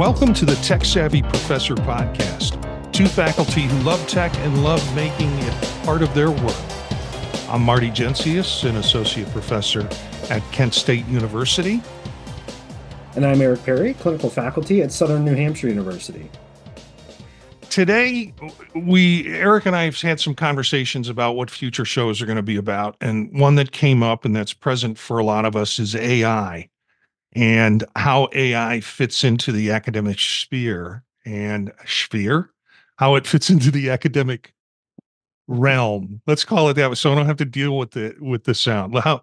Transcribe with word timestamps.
Welcome 0.00 0.32
to 0.32 0.46
the 0.46 0.54
Tech 0.62 0.86
Savvy 0.86 1.20
Professor 1.20 1.74
podcast. 1.74 2.56
Two 2.90 3.04
faculty 3.04 3.64
who 3.64 3.78
love 3.80 4.08
tech 4.08 4.34
and 4.36 4.64
love 4.64 4.82
making 4.96 5.28
it 5.30 5.84
part 5.84 6.00
of 6.00 6.14
their 6.14 6.30
work. 6.30 6.56
I'm 7.50 7.60
Marty 7.60 7.90
Jencius, 7.90 8.66
an 8.66 8.76
associate 8.76 9.30
professor 9.30 9.86
at 10.30 10.42
Kent 10.52 10.72
State 10.72 11.04
University. 11.04 11.82
And 13.14 13.26
I'm 13.26 13.42
Eric 13.42 13.62
Perry, 13.62 13.92
clinical 13.92 14.30
faculty 14.30 14.80
at 14.80 14.90
Southern 14.90 15.22
New 15.22 15.34
Hampshire 15.34 15.68
University. 15.68 16.30
Today, 17.68 18.32
we, 18.74 19.26
Eric 19.34 19.66
and 19.66 19.76
I 19.76 19.84
have 19.84 20.00
had 20.00 20.18
some 20.18 20.34
conversations 20.34 21.10
about 21.10 21.36
what 21.36 21.50
future 21.50 21.84
shows 21.84 22.22
are 22.22 22.26
going 22.26 22.36
to 22.36 22.42
be 22.42 22.56
about. 22.56 22.96
And 23.02 23.38
one 23.38 23.56
that 23.56 23.72
came 23.72 24.02
up 24.02 24.24
and 24.24 24.34
that's 24.34 24.54
present 24.54 24.96
for 24.96 25.18
a 25.18 25.24
lot 25.24 25.44
of 25.44 25.56
us 25.56 25.78
is 25.78 25.94
AI 25.94 26.69
and 27.34 27.84
how 27.96 28.28
AI 28.32 28.80
fits 28.80 29.24
into 29.24 29.52
the 29.52 29.70
academic 29.70 30.18
sphere 30.18 31.04
and 31.24 31.72
sphere, 31.86 32.50
how 32.96 33.14
it 33.14 33.26
fits 33.26 33.50
into 33.50 33.70
the 33.70 33.90
academic 33.90 34.52
realm. 35.46 36.20
Let's 36.26 36.44
call 36.44 36.68
it 36.68 36.74
that, 36.74 36.96
so 36.96 37.12
I 37.12 37.14
don't 37.14 37.26
have 37.26 37.36
to 37.38 37.44
deal 37.44 37.76
with 37.76 37.92
the 37.92 38.14
with 38.20 38.44
the 38.44 38.54
sound. 38.54 38.98
How 38.98 39.22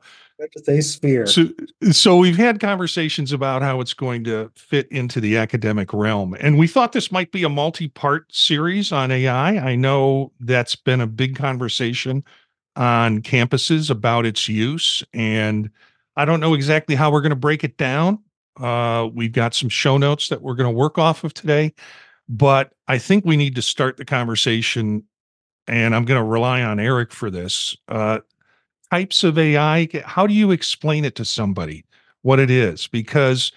say 0.63 0.81
sphere. 0.81 1.25
So, 1.25 1.49
so 1.91 2.17
we've 2.17 2.38
had 2.38 2.59
conversations 2.59 3.31
about 3.31 3.63
how 3.63 3.81
it's 3.81 3.93
going 3.93 4.23
to 4.26 4.51
fit 4.55 4.87
into 4.91 5.20
the 5.20 5.37
academic 5.37 5.93
realm, 5.93 6.35
and 6.39 6.57
we 6.57 6.67
thought 6.67 6.91
this 6.91 7.12
might 7.12 7.31
be 7.31 7.43
a 7.43 7.49
multi-part 7.49 8.34
series 8.34 8.91
on 8.91 9.09
AI. 9.09 9.57
I 9.57 9.76
know 9.76 10.31
that's 10.39 10.76
been 10.76 11.01
a 11.01 11.07
big 11.07 11.35
conversation 11.35 12.23
on 12.76 13.21
campuses 13.21 13.89
about 13.89 14.26
its 14.26 14.48
use 14.48 15.04
and 15.12 15.71
I 16.18 16.26
don't 16.26 16.40
know 16.40 16.55
exactly 16.55 16.96
how 16.96 17.12
we're 17.12 17.21
going 17.21 17.29
to 17.29 17.35
break 17.35 17.63
it 17.63 17.77
down. 17.77 18.20
Uh, 18.60 19.07
we've 19.13 19.32
got 19.32 19.54
some 19.54 19.70
show 19.70 19.98
notes 19.98 20.29
that 20.29 20.41
we're 20.41 20.55
going 20.55 20.70
to 20.70 20.76
work 20.76 20.98
off 20.98 21.23
of 21.23 21.34
today, 21.34 21.73
but 22.27 22.73
I 22.87 22.98
think 22.98 23.23
we 23.23 23.37
need 23.37 23.54
to 23.55 23.62
start 23.62 23.98
the 23.98 24.05
conversation, 24.05 25.04
and 25.68 25.95
I'm 25.95 26.05
going 26.05 26.20
to 26.20 26.27
rely 26.27 26.63
on 26.63 26.79
Eric 26.79 27.13
for 27.13 27.29
this. 27.29 27.77
Uh, 27.88 28.20
types 28.91 29.23
of 29.23 29.38
AI, 29.38 29.88
how 30.04 30.26
do 30.26 30.34
you 30.34 30.49
explain 30.49 31.05
it 31.05 31.13
to 31.15 31.26
somebody 31.26 31.85
what 32.23 32.40
it 32.40 32.49
is? 32.49 32.88
Because 32.88 33.51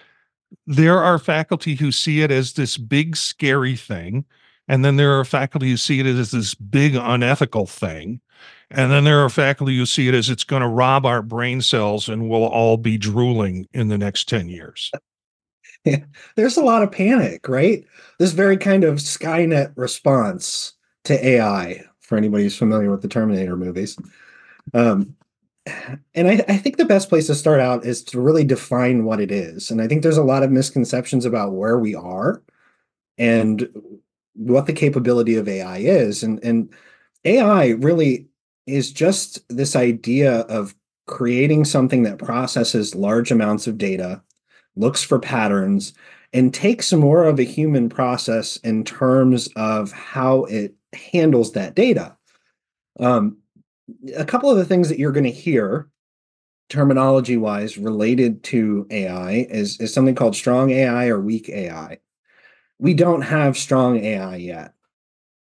there 0.67 0.99
are 0.99 1.17
faculty 1.17 1.73
who 1.73 1.91
see 1.91 2.21
it 2.21 2.29
as 2.29 2.53
this 2.53 2.77
big, 2.77 3.15
scary 3.17 3.75
thing. 3.75 4.23
And 4.71 4.85
then 4.85 4.95
there 4.95 5.19
are 5.19 5.25
faculty 5.25 5.69
who 5.69 5.75
see 5.75 5.99
it 5.99 6.05
as 6.05 6.31
this 6.31 6.55
big, 6.55 6.95
unethical 6.95 7.65
thing. 7.67 8.21
And 8.69 8.89
then 8.89 9.03
there 9.03 9.19
are 9.19 9.29
faculty 9.29 9.75
who 9.75 9.85
see 9.85 10.07
it 10.07 10.13
as 10.13 10.29
it's 10.29 10.45
going 10.45 10.61
to 10.61 10.67
rob 10.69 11.05
our 11.05 11.21
brain 11.21 11.61
cells 11.61 12.07
and 12.07 12.29
we'll 12.29 12.45
all 12.45 12.77
be 12.77 12.97
drooling 12.97 13.67
in 13.73 13.89
the 13.89 13.97
next 13.97 14.29
10 14.29 14.47
years. 14.47 14.89
Yeah, 15.83 16.03
there's 16.35 16.57
a 16.57 16.63
lot 16.63 16.83
of 16.83 16.91
panic, 16.91 17.49
right? 17.49 17.83
This 18.19 18.33
very 18.33 18.55
kind 18.55 18.83
of 18.83 18.97
Skynet 18.97 19.73
response 19.75 20.73
to 21.05 21.25
AI, 21.25 21.83
for 22.01 22.19
anybody 22.19 22.43
who's 22.43 22.55
familiar 22.55 22.91
with 22.91 23.01
the 23.01 23.07
Terminator 23.07 23.57
movies. 23.57 23.97
Um, 24.75 25.15
and 26.13 26.27
I, 26.27 26.45
I 26.47 26.57
think 26.57 26.77
the 26.77 26.85
best 26.85 27.09
place 27.09 27.25
to 27.27 27.33
start 27.33 27.61
out 27.61 27.83
is 27.83 28.03
to 28.03 28.21
really 28.21 28.43
define 28.43 29.05
what 29.05 29.19
it 29.19 29.31
is. 29.31 29.71
And 29.71 29.81
I 29.81 29.87
think 29.87 30.03
there's 30.03 30.17
a 30.17 30.23
lot 30.23 30.43
of 30.43 30.51
misconceptions 30.51 31.25
about 31.25 31.53
where 31.53 31.79
we 31.79 31.95
are 31.95 32.43
and 33.17 33.67
what 34.33 34.65
the 34.65 34.73
capability 34.73 35.35
of 35.35 35.47
AI 35.47 35.77
is. 35.77 36.23
And, 36.23 36.43
and 36.43 36.73
AI 37.25 37.69
really 37.69 38.27
is 38.67 38.91
just 38.91 39.39
this 39.49 39.75
idea 39.75 40.41
of 40.41 40.75
creating 41.07 41.65
something 41.65 42.03
that 42.03 42.17
processes 42.17 42.95
large 42.95 43.31
amounts 43.31 43.67
of 43.67 43.77
data, 43.77 44.21
looks 44.75 45.03
for 45.03 45.19
patterns, 45.19 45.93
and 46.33 46.53
takes 46.53 46.93
more 46.93 47.25
of 47.25 47.39
a 47.39 47.43
human 47.43 47.89
process 47.89 48.57
in 48.57 48.83
terms 48.83 49.49
of 49.55 49.91
how 49.91 50.45
it 50.45 50.73
handles 50.93 51.51
that 51.51 51.75
data. 51.75 52.15
Um, 52.99 53.37
a 54.15 54.23
couple 54.23 54.49
of 54.49 54.57
the 54.57 54.65
things 54.65 54.87
that 54.89 54.99
you're 54.99 55.11
going 55.11 55.25
to 55.25 55.31
hear 55.31 55.89
terminology 56.69 57.35
wise 57.35 57.77
related 57.77 58.43
to 58.43 58.87
AI 58.89 59.45
is, 59.49 59.79
is 59.81 59.93
something 59.93 60.15
called 60.15 60.35
strong 60.35 60.71
AI 60.71 61.07
or 61.07 61.19
weak 61.19 61.49
AI. 61.49 61.97
We 62.81 62.95
don't 62.95 63.21
have 63.21 63.55
strong 63.57 64.03
AI 64.03 64.37
yet. 64.37 64.73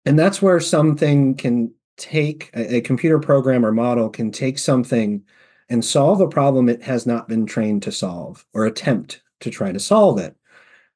And 0.05 0.17
that's 0.17 0.41
where 0.41 0.59
something 0.59 1.35
can 1.35 1.71
take 1.95 2.49
a, 2.55 2.77
a 2.77 2.81
computer 2.81 3.19
program 3.19 3.63
or 3.63 3.71
model 3.71 4.09
can 4.09 4.31
take 4.31 4.57
something 4.57 5.23
and 5.69 5.85
solve 5.85 6.19
a 6.19 6.27
problem 6.27 6.67
it 6.67 6.81
has 6.81 7.05
not 7.05 7.29
been 7.29 7.45
trained 7.45 7.83
to 7.83 7.91
solve 7.91 8.43
or 8.55 8.65
attempt 8.65 9.21
to 9.41 9.51
try 9.51 9.71
to 9.71 9.79
solve 9.79 10.17
it. 10.17 10.35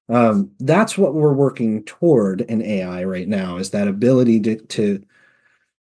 Um, 0.09 0.49
that's 0.59 0.97
what 0.97 1.13
we're 1.13 1.33
working 1.33 1.83
toward 1.83 2.41
in 2.41 2.63
AI 2.63 3.03
right 3.03 3.27
now 3.27 3.57
is 3.57 3.69
that 3.69 3.87
ability 3.87 4.39
to, 4.41 4.55
to 4.57 5.03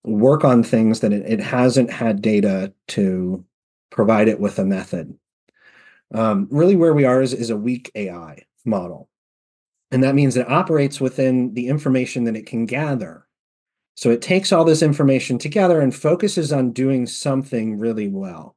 work 0.05 0.45
on 0.45 0.63
things 0.63 1.01
that 1.01 1.11
it, 1.11 1.23
it 1.27 1.41
hasn't 1.41 1.91
had 1.91 2.21
data 2.21 2.73
to 2.87 3.43
provide 3.89 4.29
it 4.29 4.39
with 4.39 4.59
a 4.59 4.65
method. 4.65 5.13
Um, 6.13 6.47
really, 6.51 6.77
where 6.77 6.93
we 6.93 7.03
are 7.03 7.21
is, 7.21 7.33
is 7.33 7.49
a 7.49 7.57
weak 7.57 7.91
AI 7.95 8.43
model. 8.63 9.09
And 9.91 10.03
that 10.03 10.15
means 10.15 10.37
it 10.37 10.49
operates 10.49 11.01
within 11.01 11.53
the 11.53 11.67
information 11.67 12.23
that 12.25 12.35
it 12.35 12.45
can 12.45 12.65
gather. 12.65 13.27
So 13.95 14.09
it 14.09 14.21
takes 14.21 14.51
all 14.51 14.63
this 14.63 14.81
information 14.81 15.37
together 15.37 15.81
and 15.81 15.93
focuses 15.93 16.53
on 16.53 16.71
doing 16.71 17.05
something 17.05 17.77
really 17.77 18.07
well. 18.07 18.55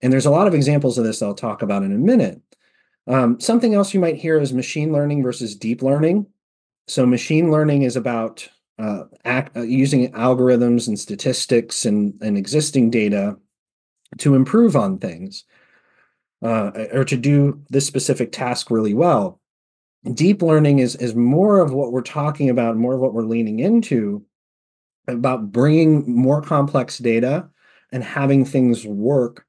And 0.00 0.12
there's 0.12 0.26
a 0.26 0.30
lot 0.30 0.46
of 0.46 0.54
examples 0.54 0.98
of 0.98 1.04
this 1.04 1.20
I'll 1.22 1.34
talk 1.34 1.62
about 1.62 1.82
in 1.82 1.92
a 1.92 1.98
minute. 1.98 2.40
Um, 3.06 3.40
something 3.40 3.74
else 3.74 3.92
you 3.92 4.00
might 4.00 4.16
hear 4.16 4.38
is 4.38 4.52
machine 4.52 4.92
learning 4.92 5.22
versus 5.22 5.56
deep 5.56 5.82
learning. 5.82 6.26
So 6.86 7.04
machine 7.06 7.50
learning 7.50 7.82
is 7.82 7.96
about 7.96 8.48
uh, 8.78 9.04
uh, 9.24 9.60
using 9.60 10.12
algorithms 10.12 10.88
and 10.88 10.98
statistics 10.98 11.84
and, 11.84 12.14
and 12.22 12.36
existing 12.36 12.90
data 12.90 13.36
to 14.18 14.34
improve 14.34 14.76
on 14.76 14.98
things 14.98 15.44
uh, 16.42 16.70
or 16.92 17.04
to 17.04 17.16
do 17.16 17.62
this 17.70 17.86
specific 17.86 18.32
task 18.32 18.70
really 18.70 18.94
well. 18.94 19.40
Deep 20.14 20.42
learning 20.42 20.80
is, 20.80 20.96
is 20.96 21.14
more 21.14 21.60
of 21.60 21.72
what 21.72 21.92
we're 21.92 22.02
talking 22.02 22.50
about, 22.50 22.76
more 22.76 22.94
of 22.94 23.00
what 23.00 23.14
we're 23.14 23.22
leaning 23.22 23.60
into 23.60 24.24
about 25.08 25.52
bringing 25.52 26.04
more 26.14 26.42
complex 26.42 26.98
data 26.98 27.48
and 27.92 28.02
having 28.02 28.44
things 28.44 28.84
work 28.86 29.46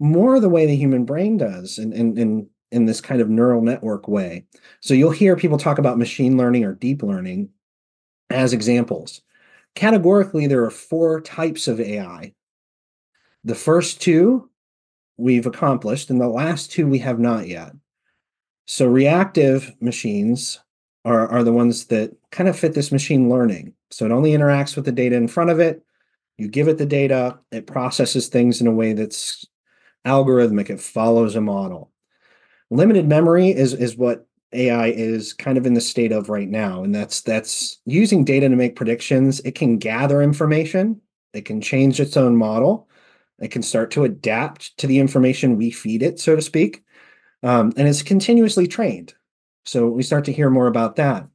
more 0.00 0.40
the 0.40 0.48
way 0.48 0.66
the 0.66 0.76
human 0.76 1.04
brain 1.04 1.36
does 1.36 1.78
in, 1.78 1.92
in, 1.92 2.18
in, 2.18 2.48
in 2.72 2.86
this 2.86 3.00
kind 3.00 3.20
of 3.20 3.28
neural 3.28 3.62
network 3.62 4.08
way. 4.08 4.44
So 4.80 4.94
you'll 4.94 5.12
hear 5.12 5.36
people 5.36 5.58
talk 5.58 5.78
about 5.78 5.98
machine 5.98 6.36
learning 6.36 6.64
or 6.64 6.74
deep 6.74 7.04
learning 7.04 7.50
as 8.30 8.52
examples. 8.52 9.20
Categorically, 9.76 10.48
there 10.48 10.64
are 10.64 10.70
four 10.70 11.20
types 11.20 11.68
of 11.68 11.80
AI. 11.80 12.34
The 13.44 13.54
first 13.54 14.00
two 14.00 14.50
we've 15.16 15.46
accomplished, 15.46 16.10
and 16.10 16.20
the 16.20 16.28
last 16.28 16.72
two 16.72 16.86
we 16.86 16.98
have 16.98 17.20
not 17.20 17.46
yet. 17.46 17.72
So 18.72 18.86
reactive 18.86 19.70
machines 19.80 20.58
are, 21.04 21.28
are 21.28 21.44
the 21.44 21.52
ones 21.52 21.88
that 21.88 22.16
kind 22.30 22.48
of 22.48 22.58
fit 22.58 22.72
this 22.72 22.90
machine 22.90 23.28
learning. 23.28 23.74
So 23.90 24.06
it 24.06 24.12
only 24.12 24.30
interacts 24.30 24.76
with 24.76 24.86
the 24.86 24.92
data 24.92 25.14
in 25.14 25.28
front 25.28 25.50
of 25.50 25.60
it. 25.60 25.84
You 26.38 26.48
give 26.48 26.68
it 26.68 26.78
the 26.78 26.86
data, 26.86 27.38
it 27.50 27.66
processes 27.66 28.28
things 28.28 28.62
in 28.62 28.66
a 28.66 28.72
way 28.72 28.94
that's 28.94 29.44
algorithmic, 30.06 30.70
it 30.70 30.80
follows 30.80 31.36
a 31.36 31.42
model. 31.42 31.90
Limited 32.70 33.06
memory 33.06 33.50
is, 33.50 33.74
is 33.74 33.94
what 33.94 34.26
AI 34.54 34.86
is 34.86 35.34
kind 35.34 35.58
of 35.58 35.66
in 35.66 35.74
the 35.74 35.80
state 35.82 36.10
of 36.10 36.30
right 36.30 36.48
now. 36.48 36.82
And 36.82 36.94
that's 36.94 37.20
that's 37.20 37.78
using 37.84 38.24
data 38.24 38.48
to 38.48 38.56
make 38.56 38.74
predictions. 38.74 39.40
It 39.40 39.54
can 39.54 39.76
gather 39.76 40.22
information, 40.22 40.98
it 41.34 41.44
can 41.44 41.60
change 41.60 42.00
its 42.00 42.16
own 42.16 42.38
model, 42.38 42.88
it 43.38 43.50
can 43.50 43.62
start 43.62 43.90
to 43.90 44.04
adapt 44.04 44.78
to 44.78 44.86
the 44.86 44.98
information 44.98 45.58
we 45.58 45.70
feed 45.70 46.02
it, 46.02 46.18
so 46.18 46.34
to 46.34 46.40
speak. 46.40 46.82
Um, 47.42 47.72
and 47.76 47.88
it's 47.88 48.02
continuously 48.02 48.66
trained. 48.66 49.14
So 49.64 49.88
we 49.88 50.02
start 50.02 50.24
to 50.26 50.32
hear 50.32 50.50
more 50.50 50.66
about 50.66 50.96
that. 50.96 51.26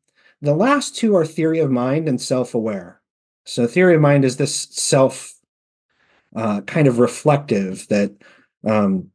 The 0.42 0.56
last 0.56 0.96
two 0.96 1.16
are 1.16 1.26
theory 1.26 1.60
of 1.60 1.72
mind 1.72 2.08
and 2.08 2.22
self 2.22 2.54
aware. 2.54 3.02
So, 3.46 3.66
theory 3.66 3.96
of 3.96 4.02
mind 4.02 4.26
is 4.26 4.38
this 4.38 4.68
self 4.72 5.34
uh, 6.36 6.62
kind 6.62 6.88
of 6.88 7.00
reflective 7.00 7.88
that 7.88 8.12
um, 8.66 9.10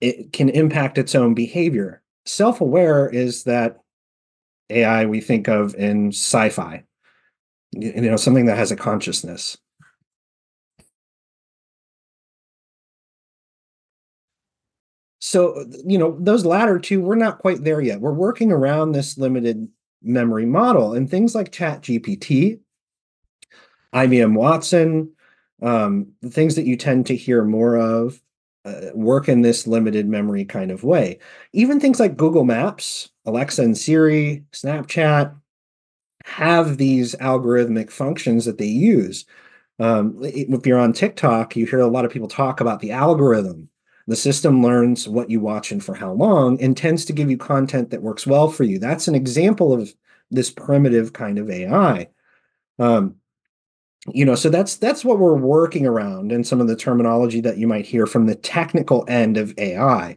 it 0.00 0.32
can 0.32 0.48
impact 0.48 0.98
its 0.98 1.14
own 1.14 1.34
behavior. 1.34 2.02
Self 2.24 2.60
aware 2.60 3.08
is 3.08 3.44
that 3.44 3.78
AI 4.70 5.04
we 5.06 5.20
think 5.20 5.48
of 5.48 5.74
in 5.74 6.08
sci 6.08 6.48
fi, 6.48 6.84
you 7.72 8.00
know, 8.00 8.16
something 8.16 8.46
that 8.46 8.56
has 8.56 8.70
a 8.70 8.76
consciousness. 8.76 9.58
So, 15.26 15.66
you 15.84 15.98
know, 15.98 16.16
those 16.20 16.46
latter 16.46 16.78
two, 16.78 17.00
we're 17.00 17.16
not 17.16 17.40
quite 17.40 17.64
there 17.64 17.80
yet. 17.80 18.00
We're 18.00 18.12
working 18.12 18.52
around 18.52 18.92
this 18.92 19.18
limited 19.18 19.66
memory 20.00 20.46
model 20.46 20.94
and 20.94 21.10
things 21.10 21.34
like 21.34 21.50
Chat 21.50 21.82
GPT, 21.82 22.60
IBM 23.92 24.34
Watson, 24.34 25.10
um, 25.62 26.12
the 26.22 26.30
things 26.30 26.54
that 26.54 26.64
you 26.64 26.76
tend 26.76 27.06
to 27.06 27.16
hear 27.16 27.42
more 27.42 27.74
of 27.74 28.22
uh, 28.64 28.90
work 28.94 29.28
in 29.28 29.42
this 29.42 29.66
limited 29.66 30.06
memory 30.06 30.44
kind 30.44 30.70
of 30.70 30.84
way. 30.84 31.18
Even 31.52 31.80
things 31.80 31.98
like 31.98 32.16
Google 32.16 32.44
Maps, 32.44 33.10
Alexa 33.24 33.64
and 33.64 33.76
Siri, 33.76 34.44
Snapchat 34.52 35.34
have 36.24 36.76
these 36.76 37.16
algorithmic 37.16 37.90
functions 37.90 38.44
that 38.44 38.58
they 38.58 38.66
use. 38.66 39.24
Um, 39.80 40.20
if 40.22 40.64
you're 40.64 40.78
on 40.78 40.92
TikTok, 40.92 41.56
you 41.56 41.66
hear 41.66 41.80
a 41.80 41.88
lot 41.88 42.04
of 42.04 42.12
people 42.12 42.28
talk 42.28 42.60
about 42.60 42.78
the 42.78 42.92
algorithm. 42.92 43.70
The 44.06 44.16
system 44.16 44.62
learns 44.62 45.08
what 45.08 45.30
you 45.30 45.40
watch 45.40 45.72
and 45.72 45.82
for 45.82 45.94
how 45.94 46.12
long 46.12 46.60
and 46.62 46.76
tends 46.76 47.04
to 47.06 47.12
give 47.12 47.30
you 47.30 47.36
content 47.36 47.90
that 47.90 48.02
works 48.02 48.26
well 48.26 48.48
for 48.48 48.64
you. 48.64 48.78
That's 48.78 49.08
an 49.08 49.14
example 49.14 49.72
of 49.72 49.92
this 50.30 50.50
primitive 50.50 51.12
kind 51.12 51.38
of 51.38 51.50
AI. 51.50 52.08
Um, 52.78 53.16
you 54.12 54.24
know 54.24 54.34
so 54.34 54.48
that's 54.48 54.76
that's 54.76 55.04
what 55.04 55.18
we're 55.18 55.34
working 55.34 55.86
around 55.86 56.32
and 56.32 56.46
some 56.46 56.60
of 56.60 56.68
the 56.68 56.76
terminology 56.76 57.40
that 57.40 57.58
you 57.58 57.66
might 57.66 57.86
hear 57.86 58.06
from 58.06 58.26
the 58.26 58.34
technical 58.34 59.04
end 59.08 59.36
of 59.36 59.54
ai 59.58 60.16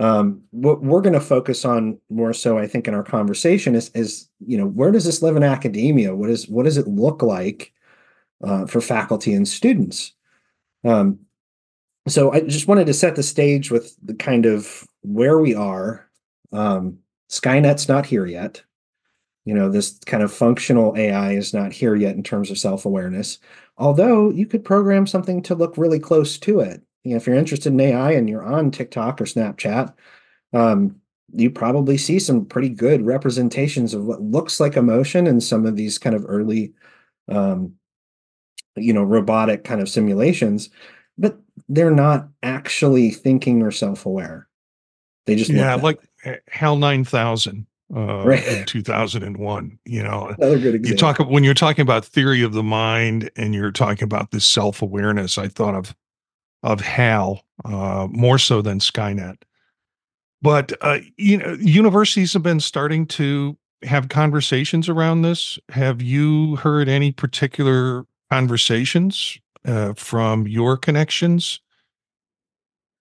um, 0.00 0.42
what 0.52 0.80
we're 0.80 1.00
going 1.00 1.14
to 1.14 1.20
focus 1.20 1.64
on 1.64 1.98
more 2.08 2.32
so 2.32 2.58
i 2.58 2.66
think 2.66 2.86
in 2.86 2.94
our 2.94 3.02
conversation 3.02 3.74
is 3.74 3.90
is 3.94 4.28
you 4.46 4.56
know 4.56 4.66
where 4.66 4.92
does 4.92 5.04
this 5.04 5.22
live 5.22 5.36
in 5.36 5.42
academia 5.42 6.14
what 6.14 6.30
is 6.30 6.48
what 6.48 6.64
does 6.64 6.76
it 6.76 6.86
look 6.86 7.22
like 7.22 7.72
uh, 8.44 8.66
for 8.66 8.80
faculty 8.80 9.32
and 9.32 9.48
students 9.48 10.12
um, 10.84 11.18
so 12.08 12.32
i 12.32 12.40
just 12.40 12.68
wanted 12.68 12.86
to 12.86 12.94
set 12.94 13.16
the 13.16 13.22
stage 13.22 13.70
with 13.70 13.96
the 14.02 14.14
kind 14.14 14.46
of 14.46 14.86
where 15.02 15.38
we 15.38 15.54
are. 15.54 16.08
Um, 16.52 16.98
skynet's 17.30 17.88
not 17.88 18.06
here 18.06 18.26
yet. 18.26 18.62
You 19.44 19.54
know 19.54 19.70
this 19.70 19.98
kind 20.06 20.22
of 20.22 20.32
functional 20.32 20.96
ai 20.96 21.32
is 21.32 21.54
not 21.54 21.72
here 21.72 21.94
yet 21.94 22.16
in 22.16 22.22
terms 22.22 22.50
of 22.50 22.58
self-awareness 22.58 23.38
although 23.78 24.30
you 24.30 24.44
could 24.44 24.64
program 24.64 25.06
something 25.06 25.40
to 25.40 25.54
look 25.54 25.78
really 25.78 26.00
close 26.00 26.36
to 26.38 26.60
it. 26.60 26.82
You 27.04 27.12
know, 27.12 27.16
if 27.16 27.26
you're 27.26 27.36
interested 27.36 27.72
in 27.72 27.80
ai 27.80 28.12
and 28.12 28.28
you're 28.28 28.44
on 28.44 28.70
tiktok 28.70 29.20
or 29.20 29.24
snapchat 29.24 29.94
um, 30.52 31.00
you 31.32 31.50
probably 31.50 31.98
see 31.98 32.18
some 32.18 32.46
pretty 32.46 32.70
good 32.70 33.04
representations 33.04 33.92
of 33.94 34.04
what 34.04 34.22
looks 34.22 34.60
like 34.60 34.76
emotion 34.76 35.26
in 35.26 35.40
some 35.40 35.66
of 35.66 35.76
these 35.76 35.98
kind 35.98 36.16
of 36.16 36.24
early 36.26 36.72
um, 37.28 37.74
you 38.76 38.92
know 38.92 39.02
robotic 39.02 39.64
kind 39.64 39.80
of 39.80 39.88
simulations. 39.88 40.70
But 41.16 41.38
they're 41.68 41.90
not 41.90 42.28
actually 42.42 43.10
thinking 43.10 43.62
or 43.62 43.70
self-aware 43.70 44.48
they 45.26 45.36
just 45.36 45.50
yeah 45.50 45.74
like 45.74 46.00
hal 46.48 46.76
9000 46.76 47.66
uh, 47.94 48.22
right. 48.24 48.46
in 48.46 48.64
2001. 48.66 49.78
You 49.84 50.02
know, 50.02 50.34
another 50.38 50.58
good 50.58 50.74
example. 50.74 50.90
You 50.90 50.96
talk 50.96 51.18
when 51.30 51.44
you're 51.44 51.54
talking 51.54 51.82
about 51.82 52.04
theory 52.04 52.42
of 52.42 52.52
the 52.52 52.62
mind 52.62 53.30
and 53.36 53.54
you're 53.54 53.72
talking 53.72 54.04
about 54.04 54.30
this 54.30 54.44
self 54.44 54.82
awareness. 54.82 55.38
I 55.38 55.48
thought 55.48 55.74
of 55.74 55.94
of 56.62 56.80
Hal 56.80 57.42
uh, 57.64 58.08
more 58.10 58.38
so 58.38 58.62
than 58.62 58.78
Skynet. 58.78 59.42
But 60.42 60.72
uh, 60.80 60.98
you 61.16 61.38
know, 61.38 61.56
universities 61.60 62.32
have 62.32 62.42
been 62.42 62.60
starting 62.60 63.06
to 63.06 63.56
have 63.82 64.08
conversations 64.08 64.88
around 64.88 65.22
this. 65.22 65.58
Have 65.70 66.02
you 66.02 66.56
heard 66.56 66.88
any 66.88 67.12
particular 67.12 68.04
conversations 68.30 69.38
uh, 69.64 69.94
from 69.94 70.46
your 70.46 70.76
connections? 70.76 71.60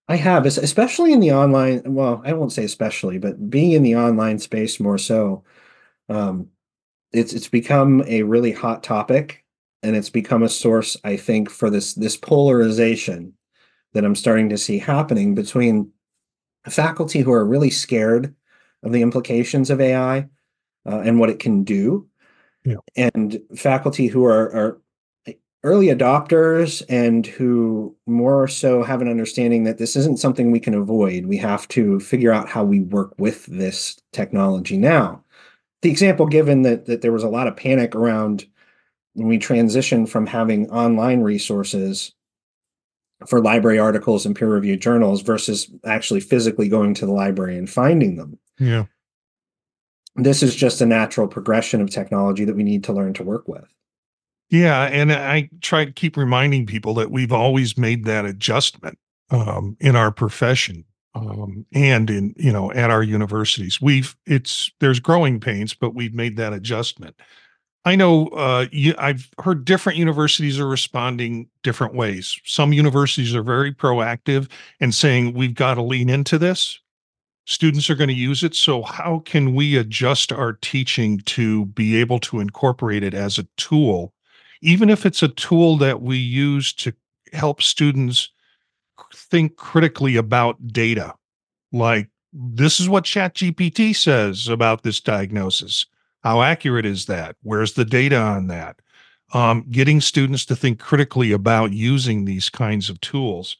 I 0.09 0.15
have, 0.15 0.45
especially 0.45 1.11
in 1.11 1.19
the 1.19 1.31
online. 1.31 1.81
Well, 1.85 2.21
I 2.25 2.33
won't 2.33 2.53
say 2.53 2.63
especially, 2.63 3.17
but 3.17 3.49
being 3.49 3.73
in 3.73 3.83
the 3.83 3.97
online 3.97 4.39
space 4.39 4.79
more 4.79 4.97
so, 4.97 5.43
um, 6.07 6.47
it's 7.11 7.33
it's 7.33 7.49
become 7.49 8.03
a 8.07 8.23
really 8.23 8.53
hot 8.53 8.83
topic, 8.83 9.43
and 9.83 9.95
it's 9.95 10.09
become 10.09 10.43
a 10.43 10.49
source, 10.49 10.95
I 11.03 11.17
think, 11.17 11.49
for 11.49 11.69
this 11.69 11.93
this 11.93 12.15
polarization 12.15 13.33
that 13.93 14.05
I'm 14.05 14.15
starting 14.15 14.49
to 14.49 14.57
see 14.57 14.77
happening 14.77 15.35
between 15.35 15.91
faculty 16.69 17.19
who 17.19 17.33
are 17.33 17.45
really 17.45 17.69
scared 17.69 18.33
of 18.83 18.93
the 18.93 19.01
implications 19.01 19.69
of 19.69 19.81
AI 19.81 20.19
uh, 20.85 20.99
and 20.99 21.19
what 21.19 21.29
it 21.29 21.39
can 21.39 21.65
do, 21.65 22.07
yeah. 22.63 22.77
and 22.95 23.41
faculty 23.57 24.07
who 24.07 24.23
are 24.23 24.53
are 24.53 24.81
early 25.67 25.87
adopters 25.87 26.81
and 26.87 27.27
who 27.27 27.93
more 28.05 28.47
so 28.47 28.83
have 28.83 29.01
an 29.01 29.09
understanding 29.09 29.65
that 29.65 29.77
this 29.77 29.97
isn't 29.97 30.17
something 30.17 30.49
we 30.49 30.61
can 30.61 30.73
avoid. 30.73 31.25
We 31.25 31.35
have 31.37 31.67
to 31.69 31.99
figure 31.99 32.31
out 32.31 32.47
how 32.47 32.63
we 32.63 32.79
work 32.79 33.13
with 33.17 33.45
this 33.47 33.99
technology 34.13 34.77
now. 34.77 35.25
The 35.81 35.91
example 35.91 36.25
given 36.25 36.61
that, 36.61 36.85
that 36.85 37.01
there 37.01 37.11
was 37.11 37.23
a 37.23 37.29
lot 37.29 37.47
of 37.47 37.57
panic 37.57 37.95
around 37.95 38.45
when 39.13 39.27
we 39.27 39.37
transitioned 39.37 40.07
from 40.07 40.25
having 40.25 40.69
online 40.69 41.19
resources 41.19 42.13
for 43.27 43.41
library 43.41 43.77
articles 43.77 44.25
and 44.25 44.37
peer 44.37 44.47
reviewed 44.47 44.81
journals 44.81 45.21
versus 45.21 45.69
actually 45.85 46.21
physically 46.21 46.69
going 46.69 46.93
to 46.93 47.05
the 47.05 47.11
library 47.11 47.57
and 47.57 47.69
finding 47.69 48.15
them. 48.15 48.39
Yeah. 48.57 48.85
This 50.15 50.41
is 50.41 50.55
just 50.55 50.79
a 50.79 50.85
natural 50.85 51.27
progression 51.27 51.81
of 51.81 51.89
technology 51.89 52.45
that 52.45 52.55
we 52.55 52.63
need 52.63 52.85
to 52.85 52.93
learn 52.93 53.13
to 53.15 53.23
work 53.23 53.49
with. 53.49 53.67
Yeah, 54.49 54.83
and 54.83 55.11
I 55.11 55.49
try 55.61 55.85
to 55.85 55.91
keep 55.91 56.15
reminding 56.15 56.65
people 56.65 56.93
that 56.95 57.11
we've 57.11 57.33
always 57.33 57.77
made 57.77 58.05
that 58.05 58.25
adjustment 58.25 58.97
um, 59.29 59.75
in 59.79 59.95
our 59.95 60.11
profession 60.11 60.85
um, 61.15 61.65
and 61.73 62.09
in 62.09 62.33
you 62.37 62.51
know 62.51 62.71
at 62.71 62.89
our 62.89 63.03
universities. 63.03 63.81
We've 63.81 64.15
it's 64.25 64.71
there's 64.79 64.99
growing 64.99 65.39
pains, 65.39 65.73
but 65.73 65.95
we've 65.95 66.13
made 66.13 66.37
that 66.37 66.53
adjustment. 66.53 67.15
I 67.85 67.95
know 67.95 68.27
uh, 68.27 68.65
you, 68.71 68.93
I've 68.97 69.29
heard 69.39 69.63
different 69.63 69.97
universities 69.97 70.59
are 70.59 70.67
responding 70.67 71.47
different 71.63 71.93
ways. 71.93 72.37
Some 72.43 72.73
universities 72.73 73.33
are 73.33 73.43
very 73.43 73.73
proactive 73.73 74.49
and 74.81 74.93
saying 74.93 75.33
we've 75.33 75.55
got 75.55 75.75
to 75.75 75.81
lean 75.81 76.09
into 76.09 76.37
this. 76.37 76.79
Students 77.45 77.89
are 77.89 77.95
going 77.95 78.09
to 78.09 78.13
use 78.13 78.43
it. 78.43 78.55
So, 78.55 78.81
how 78.81 79.19
can 79.19 79.55
we 79.55 79.77
adjust 79.77 80.33
our 80.33 80.53
teaching 80.53 81.19
to 81.27 81.65
be 81.67 81.95
able 81.95 82.19
to 82.19 82.41
incorporate 82.41 83.03
it 83.03 83.13
as 83.13 83.37
a 83.37 83.47
tool 83.55 84.13
even 84.61 84.89
if 84.89 85.05
it's 85.05 85.23
a 85.23 85.27
tool 85.27 85.77
that 85.77 86.01
we 86.01 86.17
use 86.17 86.73
to 86.73 86.93
help 87.33 87.61
students 87.61 88.29
think 89.13 89.55
critically 89.55 90.15
about 90.15 90.67
data 90.67 91.13
like 91.71 92.09
this 92.33 92.79
is 92.79 92.89
what 92.89 93.03
ChatGPT 93.03 93.95
says 93.95 94.47
about 94.47 94.83
this 94.83 94.99
diagnosis. 94.99 95.85
How 96.23 96.41
accurate 96.41 96.85
is 96.85 97.05
that? 97.05 97.35
Where's 97.41 97.73
the 97.73 97.85
data 97.85 98.17
on 98.17 98.47
that? 98.47 98.79
Um, 99.33 99.65
getting 99.69 100.01
students 100.01 100.45
to 100.45 100.55
think 100.55 100.79
critically 100.79 101.31
about 101.31 101.73
using 101.73 102.25
these 102.25 102.49
kinds 102.49 102.89
of 102.89 103.01
tools. 103.01 103.57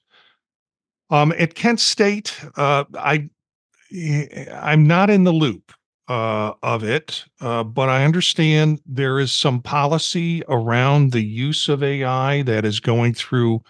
Um, 1.10 1.34
at 1.38 1.56
kent 1.56 1.80
state 1.80 2.38
uh, 2.58 2.84
i 2.96 3.30
i'm 4.52 4.86
not 4.86 5.10
in 5.10 5.24
the 5.24 5.32
loop 5.32 5.72
uh, 6.08 6.54
of 6.64 6.84
it, 6.84 7.26
uh, 7.42 7.64
but 7.64 7.90
I 7.90 8.06
understand 8.06 8.82
there 8.86 9.20
is 9.20 9.32
some 9.32 9.62
policy 9.62 10.42
around 10.48 11.12
the 11.12 11.24
use 11.24 11.68
of 11.68 11.84
AI 11.84 12.44
that 12.44 12.66
is 12.66 12.80
going 12.80 13.14
through 13.14 13.62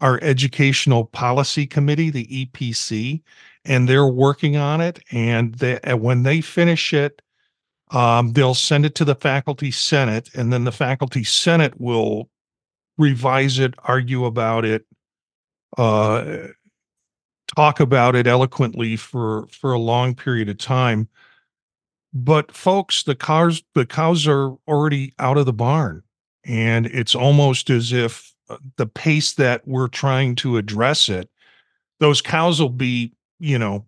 our 0.00 0.18
Educational 0.22 1.04
Policy 1.04 1.66
Committee, 1.66 2.10
the 2.10 2.26
EPC, 2.26 3.22
and 3.64 3.88
they're 3.88 4.08
working 4.08 4.56
on 4.56 4.80
it. 4.80 4.98
And 5.12 5.54
they, 5.54 5.78
when 5.94 6.24
they 6.24 6.40
finish 6.40 6.92
it, 6.92 7.22
um, 7.90 8.32
they'll 8.32 8.54
send 8.54 8.84
it 8.84 8.96
to 8.96 9.04
the 9.04 9.14
faculty 9.14 9.70
senate, 9.70 10.30
and 10.34 10.52
then 10.52 10.64
the 10.64 10.72
faculty 10.72 11.22
senate 11.22 11.80
will 11.80 12.28
revise 12.98 13.58
it, 13.60 13.74
argue 13.84 14.24
about 14.24 14.64
it, 14.64 14.84
uh, 15.78 16.48
talk 17.54 17.78
about 17.78 18.16
it 18.16 18.26
eloquently 18.26 18.96
for 18.96 19.46
for 19.48 19.72
a 19.72 19.78
long 19.78 20.14
period 20.14 20.48
of 20.48 20.58
time 20.58 21.08
but 22.14 22.52
folks, 22.52 23.02
the 23.02 23.16
cows 23.16 23.62
the 23.74 23.84
cows 23.84 24.26
are 24.26 24.54
already 24.68 25.12
out 25.18 25.36
of 25.36 25.46
the 25.46 25.52
barn, 25.52 26.02
and 26.44 26.86
it's 26.86 27.14
almost 27.14 27.70
as 27.70 27.92
if 27.92 28.32
uh, 28.48 28.56
the 28.76 28.86
pace 28.86 29.32
that 29.32 29.66
we're 29.66 29.88
trying 29.88 30.36
to 30.36 30.56
address 30.56 31.08
it, 31.08 31.28
those 31.98 32.22
cows 32.22 32.60
will 32.60 32.68
be, 32.68 33.12
you 33.40 33.58
know, 33.58 33.84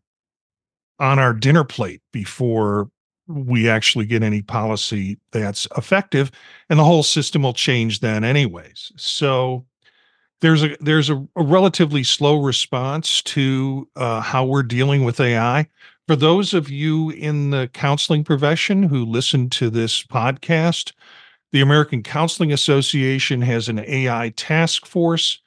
on 0.99 1.21
our 1.21 1.33
dinner 1.33 1.62
plate 1.62 2.02
before 2.12 2.90
we 3.28 3.68
actually 3.68 4.06
get 4.06 4.23
any 4.23 4.42
policy 4.42 5.18
that's 5.33 5.66
effective 5.76 6.30
and 6.71 6.78
the 6.78 6.85
whole 6.85 7.02
system 7.02 7.42
will 7.42 7.52
change 7.52 8.00
then 8.00 8.23
anyways. 8.23 8.92
So 8.97 9.66
there's 10.40 10.62
a 10.62 10.76
there's 10.80 11.11
a, 11.11 11.16
a 11.37 11.42
relatively 11.42 12.02
slow 12.02 12.42
response 12.42 13.23
to 13.23 13.88
uh, 13.97 14.21
how 14.21 14.45
we're 14.45 14.62
dealing 14.62 15.04
with 15.04 15.21
ai 15.21 15.68
for 16.06 16.16
those 16.16 16.54
of 16.54 16.70
you 16.70 17.10
in 17.10 17.50
the 17.50 17.68
counseling 17.72 18.25
profession 18.25 18.84
who 18.84 19.04
listen 19.04 19.50
to 19.50 19.68
this 19.70 20.04
podcast, 20.04 20.92
the 21.52 21.60
American 21.60 22.02
Counseling 22.02 22.52
Association 22.52 23.40
has 23.42 23.68
an 23.68 23.78
AI 23.80 24.32
task 24.36 24.86
force, 24.86 25.40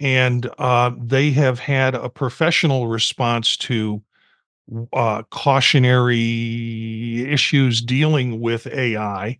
and 0.00 0.48
uh, 0.58 0.92
they 0.98 1.30
have 1.30 1.58
had 1.58 1.94
a 1.94 2.10
professional 2.10 2.88
response 2.88 3.56
to 3.58 4.02
uh, 4.92 5.22
cautionary 5.30 7.26
issues 7.30 7.80
dealing 7.80 8.40
with 8.40 8.66
AI. 8.66 9.38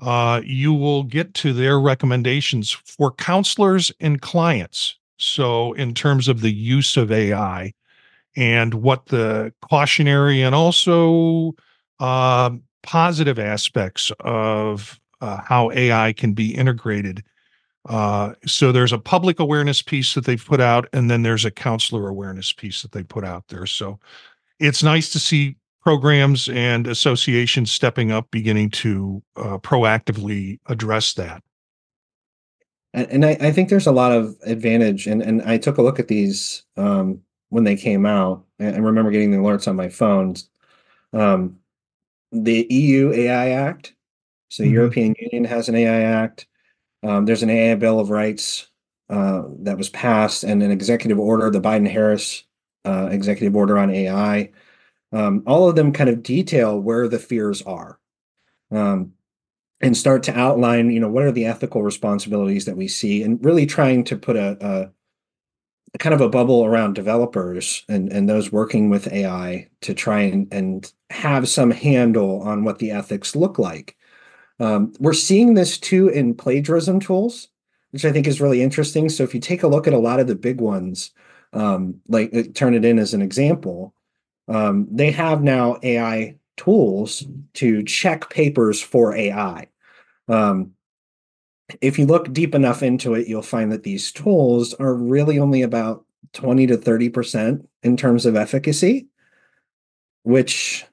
uh, 0.00 0.40
you 0.44 0.72
will 0.72 1.02
get 1.02 1.34
to 1.34 1.52
their 1.52 1.80
recommendations 1.80 2.70
for 2.70 3.12
counselors 3.12 3.90
and 4.00 4.20
clients. 4.20 4.96
So, 5.18 5.72
in 5.72 5.94
terms 5.94 6.28
of 6.28 6.40
the 6.42 6.52
use 6.52 6.96
of 6.96 7.10
AI 7.10 7.72
and 8.36 8.74
what 8.74 9.06
the 9.06 9.52
cautionary 9.68 10.42
and 10.42 10.54
also 10.54 11.54
uh, 11.98 12.50
positive 12.84 13.38
aspects 13.40 14.12
of 14.20 15.00
uh, 15.20 15.38
how 15.44 15.70
AI 15.72 16.12
can 16.12 16.32
be 16.32 16.54
integrated. 16.54 17.22
Uh, 17.88 18.34
so 18.46 18.70
there's 18.70 18.92
a 18.92 18.98
public 18.98 19.40
awareness 19.40 19.80
piece 19.80 20.14
that 20.14 20.24
they've 20.24 20.44
put 20.44 20.60
out, 20.60 20.88
and 20.92 21.10
then 21.10 21.22
there's 21.22 21.44
a 21.44 21.50
counselor 21.50 22.08
awareness 22.08 22.52
piece 22.52 22.82
that 22.82 22.92
they 22.92 23.02
put 23.02 23.24
out 23.24 23.48
there. 23.48 23.66
So 23.66 23.98
it's 24.58 24.82
nice 24.82 25.10
to 25.10 25.18
see 25.18 25.56
programs 25.80 26.48
and 26.48 26.86
associations 26.86 27.72
stepping 27.72 28.12
up, 28.12 28.30
beginning 28.30 28.70
to 28.70 29.22
uh, 29.36 29.58
proactively 29.58 30.58
address 30.66 31.14
that. 31.14 31.42
And, 32.94 33.24
I, 33.24 33.36
I, 33.40 33.52
think 33.52 33.68
there's 33.68 33.86
a 33.86 33.92
lot 33.92 34.12
of 34.12 34.34
advantage. 34.44 35.06
And, 35.06 35.22
and 35.22 35.42
I 35.42 35.58
took 35.58 35.78
a 35.78 35.82
look 35.82 35.98
at 35.98 36.08
these 36.08 36.64
um, 36.76 37.20
when 37.50 37.64
they 37.64 37.76
came 37.76 38.06
out. 38.06 38.44
and 38.58 38.84
remember 38.84 39.10
getting 39.10 39.30
the 39.30 39.36
alerts 39.36 39.68
on 39.68 39.76
my 39.76 39.88
phones. 39.88 40.48
Um, 41.12 41.58
the 42.32 42.66
EU 42.70 43.12
AI 43.12 43.50
Act. 43.50 43.94
So 44.48 44.62
the 44.62 44.68
mm-hmm. 44.68 44.74
European 44.74 45.14
Union 45.18 45.44
has 45.44 45.68
an 45.68 45.74
AI 45.74 46.00
Act. 46.00 46.46
Um, 47.02 47.26
there's 47.26 47.42
an 47.42 47.50
AI 47.50 47.74
Bill 47.76 48.00
of 48.00 48.10
Rights 48.10 48.68
uh, 49.08 49.42
that 49.60 49.78
was 49.78 49.88
passed, 49.88 50.44
and 50.44 50.62
an 50.62 50.70
executive 50.70 51.18
order, 51.18 51.50
the 51.50 51.60
Biden 51.60 51.88
Harris 51.88 52.44
uh, 52.84 53.08
executive 53.10 53.56
order 53.56 53.78
on 53.78 53.90
AI. 53.90 54.50
Um, 55.12 55.42
all 55.46 55.68
of 55.68 55.76
them 55.76 55.92
kind 55.92 56.10
of 56.10 56.22
detail 56.22 56.78
where 56.78 57.08
the 57.08 57.18
fears 57.18 57.62
are, 57.62 57.98
um, 58.70 59.12
and 59.80 59.96
start 59.96 60.22
to 60.24 60.38
outline, 60.38 60.90
you 60.90 61.00
know, 61.00 61.08
what 61.08 61.22
are 61.22 61.32
the 61.32 61.46
ethical 61.46 61.82
responsibilities 61.82 62.66
that 62.66 62.76
we 62.76 62.88
see, 62.88 63.22
and 63.22 63.42
really 63.44 63.64
trying 63.64 64.04
to 64.04 64.16
put 64.16 64.36
a, 64.36 64.58
a 64.60 64.90
kind 65.98 66.14
of 66.14 66.20
a 66.20 66.28
bubble 66.28 66.64
around 66.64 66.94
developers 66.94 67.84
and, 67.88 68.12
and 68.12 68.28
those 68.28 68.52
working 68.52 68.90
with 68.90 69.10
AI 69.12 69.68
to 69.80 69.94
try 69.94 70.20
and, 70.20 70.52
and 70.52 70.92
have 71.10 71.48
some 71.48 71.70
handle 71.70 72.42
on 72.42 72.64
what 72.64 72.78
the 72.78 72.90
ethics 72.90 73.34
look 73.34 73.58
like. 73.58 73.96
Um, 74.60 74.92
we're 74.98 75.12
seeing 75.12 75.54
this 75.54 75.78
too 75.78 76.08
in 76.08 76.34
plagiarism 76.34 77.00
tools, 77.00 77.48
which 77.90 78.04
I 78.04 78.12
think 78.12 78.26
is 78.26 78.40
really 78.40 78.62
interesting. 78.62 79.08
So 79.08 79.22
if 79.22 79.34
you 79.34 79.40
take 79.40 79.62
a 79.62 79.68
look 79.68 79.86
at 79.86 79.92
a 79.92 79.98
lot 79.98 80.20
of 80.20 80.26
the 80.26 80.34
big 80.34 80.60
ones, 80.60 81.12
um, 81.52 82.00
like 82.08 82.34
uh, 82.34 82.42
Turnitin 82.52 82.98
as 82.98 83.14
an 83.14 83.22
example, 83.22 83.94
um, 84.48 84.88
they 84.90 85.10
have 85.10 85.42
now 85.42 85.78
AI 85.82 86.36
tools 86.56 87.24
to 87.54 87.82
check 87.84 88.28
papers 88.30 88.82
for 88.82 89.14
AI. 89.14 89.68
Um, 90.26 90.72
if 91.80 91.98
you 91.98 92.06
look 92.06 92.32
deep 92.32 92.54
enough 92.54 92.82
into 92.82 93.14
it, 93.14 93.28
you'll 93.28 93.42
find 93.42 93.70
that 93.72 93.82
these 93.82 94.10
tools 94.10 94.74
are 94.74 94.94
really 94.94 95.38
only 95.38 95.62
about 95.62 96.04
20 96.32 96.66
to 96.66 96.76
30% 96.76 97.66
in 97.82 97.96
terms 97.96 98.26
of 98.26 98.36
efficacy, 98.36 99.06
which 100.22 100.84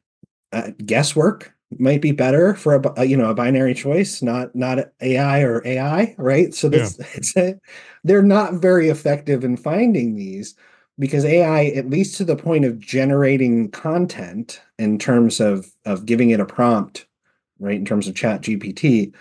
uh, 0.51 0.72
guesswork 0.86 1.54
might 1.79 2.01
be 2.01 2.12
better 2.12 2.55
for 2.55 2.75
a, 2.75 3.05
you 3.05 3.17
know 3.17 3.29
a 3.29 3.36
binary 3.36 3.74
choice 3.74 4.22
not 4.22 4.53
not 4.55 4.79
ai 5.01 5.41
or 5.41 5.65
ai 5.65 6.15
right 6.17 6.53
so 6.53 6.70
this 6.70 6.98
yeah. 7.00 7.05
it's 7.15 7.38
a, 7.38 7.60
they're 8.03 8.22
not 8.22 8.55
very 8.55 8.89
effective 8.89 9.44
in 9.44 9.58
finding 9.58 10.15
these 10.15 10.55
because 11.00 11.25
ai 11.25 11.65
at 11.67 11.89
least 11.89 12.17
to 12.17 12.24
the 12.24 12.36
point 12.36 12.65
of 12.65 12.79
generating 12.79 13.70
content 13.72 14.62
in 14.79 14.98
terms 14.98 15.39
of 15.39 15.67
of 15.86 16.05
giving 16.05 16.29
it 16.29 16.39
a 16.39 16.46
prompt 16.46 17.05
right 17.60 17.77
in 17.77 17.86
terms 17.86 18.08
of 18.08 18.15
chat 18.15 18.41
gpt 18.41 19.13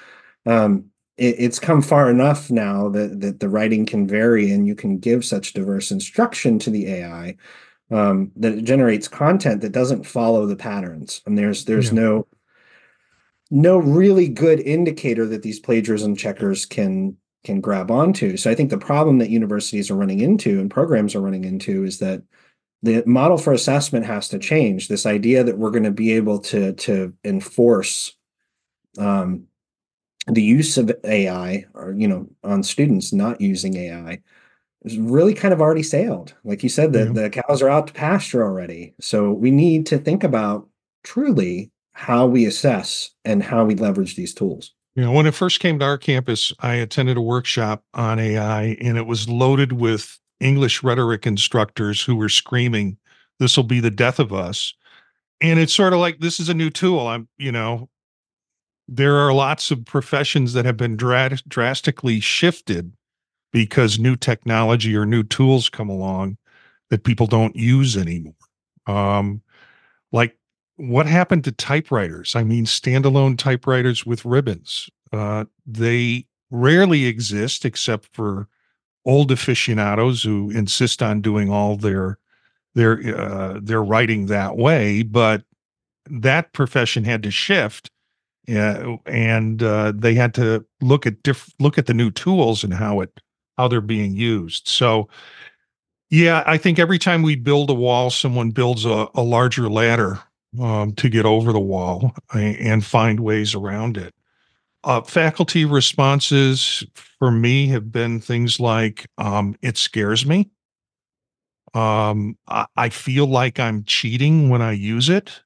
um, 0.47 0.85
it, 1.17 1.37
it's 1.39 1.59
come 1.59 1.83
far 1.83 2.11
enough 2.11 2.51
now 2.51 2.89
that, 2.91 3.21
that 3.21 3.41
the 3.41 3.49
writing 3.49 3.87
can 3.87 4.07
vary 4.07 4.51
and 4.51 4.67
you 4.67 4.75
can 4.75 4.99
give 4.99 5.25
such 5.25 5.53
diverse 5.53 5.91
instruction 5.91 6.59
to 6.61 6.71
the 6.71 6.87
AI 6.89 7.37
um, 7.91 8.33
that 8.37 8.53
it 8.53 8.65
generates 8.65 9.09
content 9.09 9.61
that 9.61 9.73
doesn't 9.73 10.05
follow 10.07 10.47
the 10.47 10.57
patterns. 10.57 11.23
And 11.27 11.39
there's 11.39 11.65
there's 11.65 11.89
yeah. 11.89 12.01
no 12.01 12.27
no 13.55 13.79
really 13.79 14.27
good 14.27 14.59
indicator 14.59 15.27
that 15.29 15.43
these 15.43 15.61
plagiarism 15.61 16.17
checkers 16.17 16.67
can 16.67 17.17
can 17.45 17.61
grab 17.61 17.91
onto. 17.91 18.37
So 18.37 18.51
I 18.51 18.55
think 18.55 18.71
the 18.71 18.79
problem 18.79 19.19
that 19.19 19.31
universities 19.31 19.91
are 19.91 19.97
running 19.97 20.21
into 20.21 20.59
and 20.59 20.71
programs 20.71 21.15
are 21.15 21.21
running 21.21 21.45
into 21.45 21.85
is 21.85 22.01
that 22.01 22.23
the 22.83 23.05
model 23.07 23.39
for 23.39 23.53
assessment 23.53 24.07
has 24.07 24.29
to 24.31 24.41
change. 24.41 24.89
This 24.89 25.07
idea 25.07 25.45
that 25.45 25.57
we're 25.57 25.71
going 25.71 25.85
to 25.85 25.93
be 25.93 26.13
able 26.13 26.41
to 26.41 26.73
to 26.73 27.15
enforce 27.23 28.17
um, 28.99 29.45
the 30.27 30.43
use 30.43 30.77
of 30.77 30.91
AI 31.05 31.65
or 31.75 31.93
you 31.93 32.09
know 32.09 32.29
on 32.43 32.65
students 32.65 33.13
not 33.13 33.41
using 33.41 33.77
AI 33.77 34.21
is 34.83 34.99
really 34.99 35.33
kind 35.33 35.55
of 35.55 35.61
already 35.61 35.85
sailed. 35.85 36.35
Like 36.43 36.65
you 36.65 36.69
said, 36.69 36.93
the, 36.93 37.05
yeah. 37.05 37.13
the 37.13 37.31
cows 37.31 37.63
are 37.63 37.71
out 37.71 37.87
to 37.87 37.93
pasture 37.93 38.43
already. 38.43 38.95
So 39.01 39.31
we 39.31 39.53
need 39.53 39.87
to 39.87 39.99
think 39.99 40.25
about 40.25 40.69
truly 41.05 41.71
how 41.95 42.27
we 42.27 42.45
assess 42.45 43.11
and 43.25 43.43
how 43.43 43.65
we 43.65 43.75
leverage 43.75 44.17
these 44.17 44.35
tools. 44.35 44.73
You 44.95 45.03
know, 45.03 45.13
when 45.13 45.27
it 45.27 45.35
first 45.35 45.61
came 45.61 45.79
to 45.79 45.85
our 45.85 45.99
campus, 45.99 46.53
I 46.61 46.75
attended 46.75 47.17
a 47.17 47.23
workshop 47.23 47.83
on 47.95 48.19
AI 48.21 48.77
and 48.81 48.99
it 48.99 49.07
was 49.07 49.29
loaded 49.29 49.73
with 49.73 50.19
English 50.41 50.83
rhetoric 50.83 51.27
instructors 51.27 52.03
who 52.03 52.15
were 52.15 52.29
screaming, 52.29 52.99
This 53.39 53.57
will 53.57 53.65
be 53.65 53.81
the 53.81 53.91
death 53.91 54.19
of 54.19 54.33
us. 54.33 54.75
And 55.41 55.59
it's 55.59 55.75
sort 55.75 55.93
of 55.93 55.99
like 55.99 56.21
this 56.21 56.39
is 56.39 56.49
a 56.49 56.55
new 56.55 56.71
tool. 56.71 57.07
I'm, 57.07 57.29
you 57.39 57.51
know, 57.51 57.89
there 58.87 59.17
are 59.17 59.33
lots 59.33 59.71
of 59.71 59.85
professions 59.85 60.53
that 60.53 60.65
have 60.65 60.77
been 60.77 60.97
dra- 60.97 61.39
drastically 61.49 62.21
shifted 62.21 62.93
because 63.53 63.99
new 63.99 64.17
technology 64.17 64.97
or 64.97 65.07
new 65.07 65.23
tools 65.23 65.69
come 65.69 65.89
along 65.89 66.37
that 66.91 67.05
people 67.05 67.27
don't 67.27 67.57
use 67.57 67.97
anymore. 67.97 68.35
Um, 68.87 69.43
like 70.13 70.37
what 70.77 71.07
happened 71.07 71.45
to 71.45 71.53
typewriters? 71.53 72.35
I 72.35 72.45
mean, 72.45 72.65
standalone 72.65 73.39
typewriters 73.39 74.05
with 74.05 74.25
ribbons. 74.25 74.89
Uh, 75.13 75.45
they 75.67 76.27
rarely 76.51 77.07
exist 77.07 77.65
except 77.65 78.09
for 78.13 78.49
old 79.05 79.31
aficionados 79.31 80.23
who 80.23 80.51
insist 80.51 81.03
on 81.03 81.21
doing 81.21 81.51
all 81.51 81.77
their 81.77 82.19
their 82.75 83.17
uh, 83.17 83.61
their 83.63 83.83
writing 83.83 84.27
that 84.27 84.57
way. 84.57 85.03
But 85.03 85.45
that 86.07 86.53
profession 86.53 87.05
had 87.05 87.23
to 87.23 87.31
shift 87.31 87.91
yeah, 88.47 88.97
and 89.07 89.63
uh, 89.63 89.93
they 89.97 90.15
had 90.15 90.35
to 90.35 90.65
look 90.83 91.07
at 91.07 91.23
diff- 91.23 91.55
look 91.61 91.79
at 91.79 91.87
the 91.87 91.95
new 91.95 92.11
tools 92.11 92.63
and 92.63 92.75
how 92.75 93.01
it 93.01 93.21
how 93.57 93.69
they're 93.69 93.81
being 93.81 94.15
used. 94.15 94.69
So, 94.69 95.09
yeah, 96.11 96.43
I 96.47 96.59
think 96.59 96.79
every 96.79 96.99
time 96.99 97.23
we 97.23 97.37
build 97.37 97.71
a 97.71 97.75
wall, 97.75 98.11
someone 98.11 98.51
builds 98.51 98.85
a, 98.85 99.09
a 99.15 99.23
larger 99.23 99.69
ladder 99.69 100.19
um, 100.61 100.93
to 100.93 101.09
get 101.09 101.27
over 101.27 101.53
the 101.53 101.61
wall 101.61 102.13
and 102.33 102.85
find 102.85 103.21
ways 103.21 103.55
around 103.55 103.97
it. 103.97 104.15
Uh, 104.85 105.01
faculty 105.01 105.65
responses 105.65 106.85
for 106.95 107.31
me 107.31 107.69
have 107.69 107.91
been 107.91 108.21
things 108.21 108.61
like 108.61 109.07
um, 109.17 109.57
it 109.63 109.79
scares 109.79 110.27
me. 110.27 110.51
Um, 111.73 112.37
I, 112.47 112.67
I 112.77 112.89
feel 112.91 113.27
like 113.27 113.59
I'm 113.59 113.85
cheating 113.85 114.49
when 114.51 114.63
I 114.63 114.73
use 114.73 115.09
it 115.09 115.41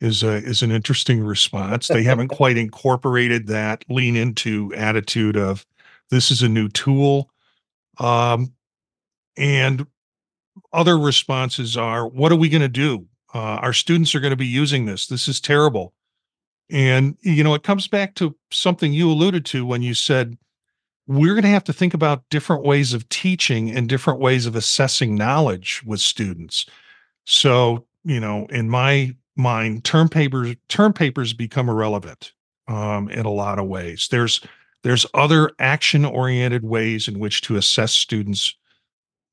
is 0.00 0.22
a 0.22 0.36
is 0.36 0.62
an 0.62 0.70
interesting 0.70 1.20
response. 1.20 1.88
They 1.88 2.04
haven't 2.04 2.28
quite 2.28 2.56
incorporated 2.56 3.48
that 3.48 3.84
lean 3.88 4.14
into 4.14 4.72
attitude 4.74 5.36
of 5.36 5.66
this 6.10 6.30
is 6.30 6.42
a 6.42 6.48
new 6.48 6.68
tool. 6.68 7.30
Um, 7.98 8.52
and 9.36 9.86
other 10.72 10.98
responses 10.98 11.76
are, 11.76 12.06
what 12.06 12.32
are 12.32 12.36
we 12.36 12.48
going 12.48 12.62
to 12.62 12.68
do? 12.68 13.06
Uh, 13.34 13.58
our 13.60 13.72
students 13.72 14.14
are 14.14 14.20
going 14.20 14.30
to 14.30 14.36
be 14.36 14.46
using 14.46 14.86
this. 14.86 15.06
This 15.06 15.28
is 15.28 15.40
terrible. 15.40 15.92
And, 16.70 17.16
you 17.20 17.42
know, 17.42 17.54
it 17.54 17.62
comes 17.62 17.88
back 17.88 18.14
to 18.16 18.36
something 18.50 18.92
you 18.92 19.10
alluded 19.10 19.44
to 19.46 19.64
when 19.64 19.82
you 19.82 19.94
said, 19.94 20.36
we're 21.06 21.32
going 21.32 21.42
to 21.42 21.48
have 21.48 21.64
to 21.64 21.72
think 21.72 21.94
about 21.94 22.28
different 22.28 22.64
ways 22.64 22.92
of 22.92 23.08
teaching 23.08 23.70
and 23.70 23.88
different 23.88 24.20
ways 24.20 24.44
of 24.44 24.54
assessing 24.54 25.14
knowledge 25.14 25.82
with 25.86 26.00
students. 26.00 26.66
So, 27.24 27.86
you 28.04 28.20
know, 28.20 28.46
in 28.50 28.68
my 28.68 29.16
mind, 29.34 29.84
term 29.84 30.10
papers 30.10 30.54
term 30.68 30.92
papers 30.92 31.32
become 31.32 31.70
irrelevant 31.70 32.32
um, 32.66 33.08
in 33.08 33.24
a 33.24 33.30
lot 33.30 33.58
of 33.58 33.66
ways. 33.66 34.08
There's 34.10 34.42
there's 34.82 35.06
other 35.14 35.50
action 35.58 36.04
oriented 36.04 36.64
ways 36.64 37.08
in 37.08 37.18
which 37.18 37.40
to 37.42 37.56
assess 37.56 37.92
students' 37.92 38.54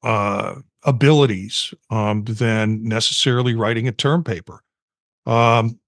uh, 0.06 0.56
abilities 0.84 1.74
um, 1.90 2.24
than 2.24 2.84
necessarily 2.84 3.56
writing 3.56 3.88
a 3.88 3.92
term 3.92 4.24
paper. 4.24 4.62
Um, 5.26 5.80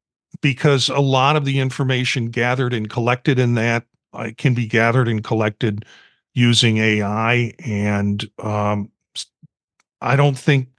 because 0.42 0.90
a 0.90 1.00
lot 1.00 1.36
of 1.36 1.46
the 1.46 1.60
information 1.60 2.26
gathered 2.26 2.74
and 2.74 2.90
collected 2.90 3.40
in 3.40 3.54
that 3.54 3.86
uh, 4.14 4.32
can 4.38 4.54
be 4.54 4.68
gathered 4.68 5.08
and 5.08 5.24
collected 5.24 5.86
using 6.34 6.78
AI. 6.78 7.54
And 7.60 8.30
um, 8.40 8.92
I 10.02 10.16
don't 10.16 10.38
think 10.38 10.70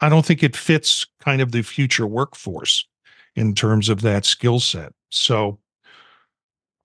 I 0.00 0.08
don't 0.08 0.24
think 0.24 0.42
it 0.42 0.56
fits 0.56 1.06
kind 1.20 1.40
of 1.40 1.52
the 1.52 1.62
future 1.62 2.06
workforce 2.06 2.86
in 3.34 3.54
terms 3.54 3.88
of 3.88 4.02
that 4.02 4.24
skill 4.24 4.60
set. 4.60 4.92
So, 5.10 5.58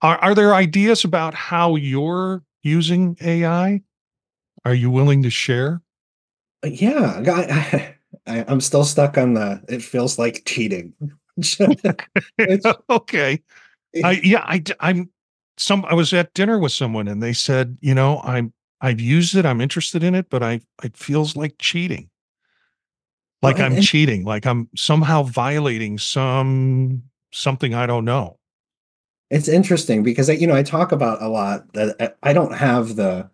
are, 0.01 0.17
are 0.17 0.35
there 0.35 0.55
ideas 0.55 1.03
about 1.03 1.33
how 1.33 1.75
you're 1.75 2.43
using 2.63 3.17
AI? 3.21 3.81
Are 4.65 4.73
you 4.73 4.89
willing 4.89 5.23
to 5.23 5.29
share? 5.29 5.81
Uh, 6.63 6.67
yeah, 6.67 7.21
I, 7.25 7.95
I, 8.27 8.45
I'm 8.47 8.61
still 8.61 8.83
stuck 8.83 9.17
on 9.17 9.33
the. 9.33 9.61
It 9.67 9.81
feels 9.81 10.19
like 10.19 10.43
cheating. 10.45 10.93
okay. 12.89 13.41
I 14.03 14.21
yeah, 14.23 14.43
I 14.45 14.63
I'm 14.79 15.09
some 15.57 15.85
I 15.85 15.93
was 15.93 16.13
at 16.13 16.33
dinner 16.33 16.59
with 16.59 16.71
someone 16.71 17.07
and 17.07 17.21
they 17.21 17.33
said, 17.33 17.77
you 17.81 17.93
know, 17.93 18.21
I'm 18.23 18.53
I've 18.79 19.01
used 19.01 19.35
it, 19.35 19.45
I'm 19.45 19.61
interested 19.61 20.03
in 20.03 20.15
it, 20.15 20.29
but 20.29 20.43
I 20.43 20.61
it 20.83 20.97
feels 20.97 21.35
like 21.35 21.55
cheating. 21.59 22.09
Like 23.41 23.57
well, 23.57 23.65
I'm 23.65 23.73
and, 23.73 23.83
cheating, 23.83 24.23
like 24.23 24.45
I'm 24.45 24.69
somehow 24.75 25.23
violating 25.23 25.97
some 25.97 27.03
something 27.31 27.73
I 27.73 27.85
don't 27.85 28.05
know. 28.05 28.37
It's 29.29 29.47
interesting 29.47 30.03
because 30.03 30.29
I, 30.29 30.33
you 30.33 30.47
know 30.47 30.55
I 30.55 30.63
talk 30.63 30.91
about 30.91 31.21
a 31.21 31.27
lot 31.27 31.71
that 31.73 32.17
I 32.21 32.33
don't 32.33 32.53
have 32.53 32.95
the 32.95 33.29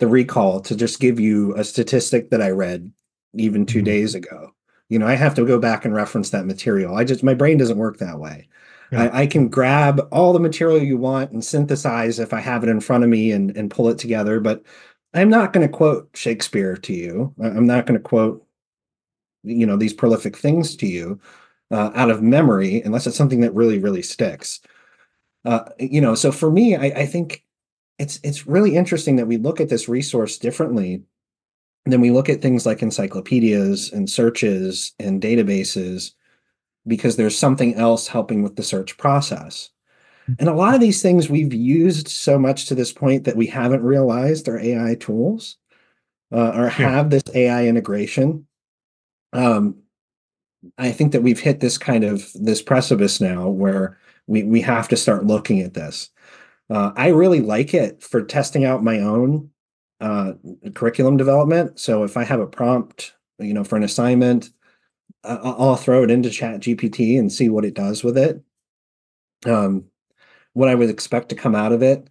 the 0.00 0.08
recall 0.08 0.60
to 0.60 0.74
just 0.74 0.98
give 0.98 1.20
you 1.20 1.54
a 1.56 1.62
statistic 1.62 2.30
that 2.30 2.42
I 2.42 2.50
read 2.50 2.90
even 3.34 3.64
2 3.64 3.78
mm-hmm. 3.78 3.84
days 3.84 4.14
ago. 4.14 4.52
You 4.88 4.98
know, 4.98 5.06
I 5.06 5.14
have 5.14 5.34
to 5.36 5.46
go 5.46 5.58
back 5.58 5.84
and 5.84 5.94
reference 5.94 6.30
that 6.30 6.46
material. 6.46 6.96
I 6.96 7.04
just 7.04 7.22
my 7.22 7.34
brain 7.34 7.58
doesn't 7.58 7.78
work 7.78 7.98
that 7.98 8.18
way. 8.18 8.48
Yeah. 8.90 9.04
I, 9.04 9.20
I, 9.20 9.26
can 9.28 9.48
grab 9.48 10.08
all 10.10 10.32
the 10.32 10.40
material 10.40 10.82
you 10.82 10.96
want 10.96 11.30
and 11.30 11.44
synthesize 11.44 12.18
if 12.18 12.32
I 12.32 12.40
have 12.40 12.64
it 12.64 12.68
in 12.68 12.80
front 12.80 13.04
of 13.04 13.10
me 13.10 13.30
and, 13.30 13.56
and 13.56 13.70
pull 13.70 13.88
it 13.88 13.98
together. 13.98 14.40
But 14.40 14.64
I'm 15.14 15.28
not 15.28 15.52
going 15.52 15.64
to 15.64 15.72
quote 15.72 16.10
Shakespeare 16.14 16.76
to 16.76 16.92
you. 16.92 17.32
I'm 17.40 17.66
not 17.66 17.86
going 17.86 17.98
to 17.98 18.02
quote, 18.02 18.44
you 19.44 19.64
know, 19.64 19.76
these 19.76 19.92
prolific 19.92 20.36
things 20.36 20.74
to 20.76 20.88
you 20.88 21.20
uh, 21.70 21.92
out 21.94 22.10
of 22.10 22.20
memory 22.20 22.82
unless 22.82 23.06
it's 23.06 23.16
something 23.16 23.42
that 23.42 23.54
really, 23.54 23.78
really 23.78 24.02
sticks. 24.02 24.60
Uh, 25.44 25.64
you 25.78 26.00
know, 26.00 26.16
so 26.16 26.32
for 26.32 26.50
me, 26.50 26.74
I, 26.74 26.86
I 26.86 27.06
think 27.06 27.44
it's 28.00 28.18
it's 28.22 28.46
really 28.46 28.76
interesting 28.76 29.16
that 29.16 29.26
we 29.26 29.36
look 29.36 29.60
at 29.60 29.68
this 29.68 29.86
resource 29.88 30.38
differently 30.38 31.02
than 31.84 32.00
we 32.00 32.10
look 32.10 32.30
at 32.30 32.40
things 32.40 32.64
like 32.64 32.80
encyclopedias 32.82 33.92
and 33.92 34.08
searches 34.08 34.94
and 34.98 35.20
databases 35.20 36.12
because 36.86 37.16
there's 37.16 37.36
something 37.36 37.74
else 37.74 38.08
helping 38.08 38.42
with 38.42 38.56
the 38.56 38.62
search 38.62 38.96
process. 38.96 39.68
And 40.38 40.48
a 40.48 40.54
lot 40.54 40.74
of 40.74 40.80
these 40.80 41.02
things 41.02 41.28
we've 41.28 41.52
used 41.52 42.08
so 42.08 42.38
much 42.38 42.66
to 42.66 42.74
this 42.74 42.92
point 42.92 43.24
that 43.24 43.36
we 43.36 43.46
haven't 43.46 43.82
realized 43.82 44.48
are 44.48 44.58
AI 44.58 44.94
tools 44.94 45.56
uh, 46.32 46.52
or 46.54 46.68
have 46.68 47.10
this 47.10 47.24
AI 47.34 47.66
integration. 47.66 48.46
Um, 49.32 49.76
I 50.78 50.92
think 50.92 51.12
that 51.12 51.22
we've 51.22 51.40
hit 51.40 51.60
this 51.60 51.76
kind 51.76 52.04
of 52.04 52.30
this 52.34 52.62
precipice 52.62 53.20
now 53.20 53.48
where 53.48 53.98
we 54.26 54.44
we 54.44 54.60
have 54.62 54.88
to 54.88 54.96
start 54.96 55.26
looking 55.26 55.60
at 55.60 55.74
this. 55.74 56.10
Uh, 56.70 56.92
I 56.96 57.08
really 57.08 57.40
like 57.40 57.74
it 57.74 58.02
for 58.02 58.22
testing 58.22 58.64
out 58.64 58.84
my 58.84 59.00
own 59.00 59.50
uh, 60.00 60.34
curriculum 60.74 61.16
development. 61.16 61.78
So 61.78 62.04
if 62.04 62.16
I 62.16 62.24
have 62.24 62.40
a 62.40 62.46
prompt, 62.46 63.12
you 63.38 63.52
know, 63.52 63.64
for 63.64 63.76
an 63.76 63.82
assignment, 63.82 64.50
I'll 65.24 65.76
throw 65.76 66.02
it 66.02 66.10
into 66.10 66.30
Chat 66.30 66.60
GPT 66.60 67.18
and 67.18 67.30
see 67.30 67.48
what 67.48 67.64
it 67.64 67.74
does 67.74 68.02
with 68.02 68.16
it. 68.16 68.42
Um, 69.44 69.84
what 70.54 70.68
I 70.68 70.74
would 70.74 70.90
expect 70.90 71.28
to 71.30 71.34
come 71.34 71.54
out 71.54 71.72
of 71.72 71.82
it. 71.82 72.08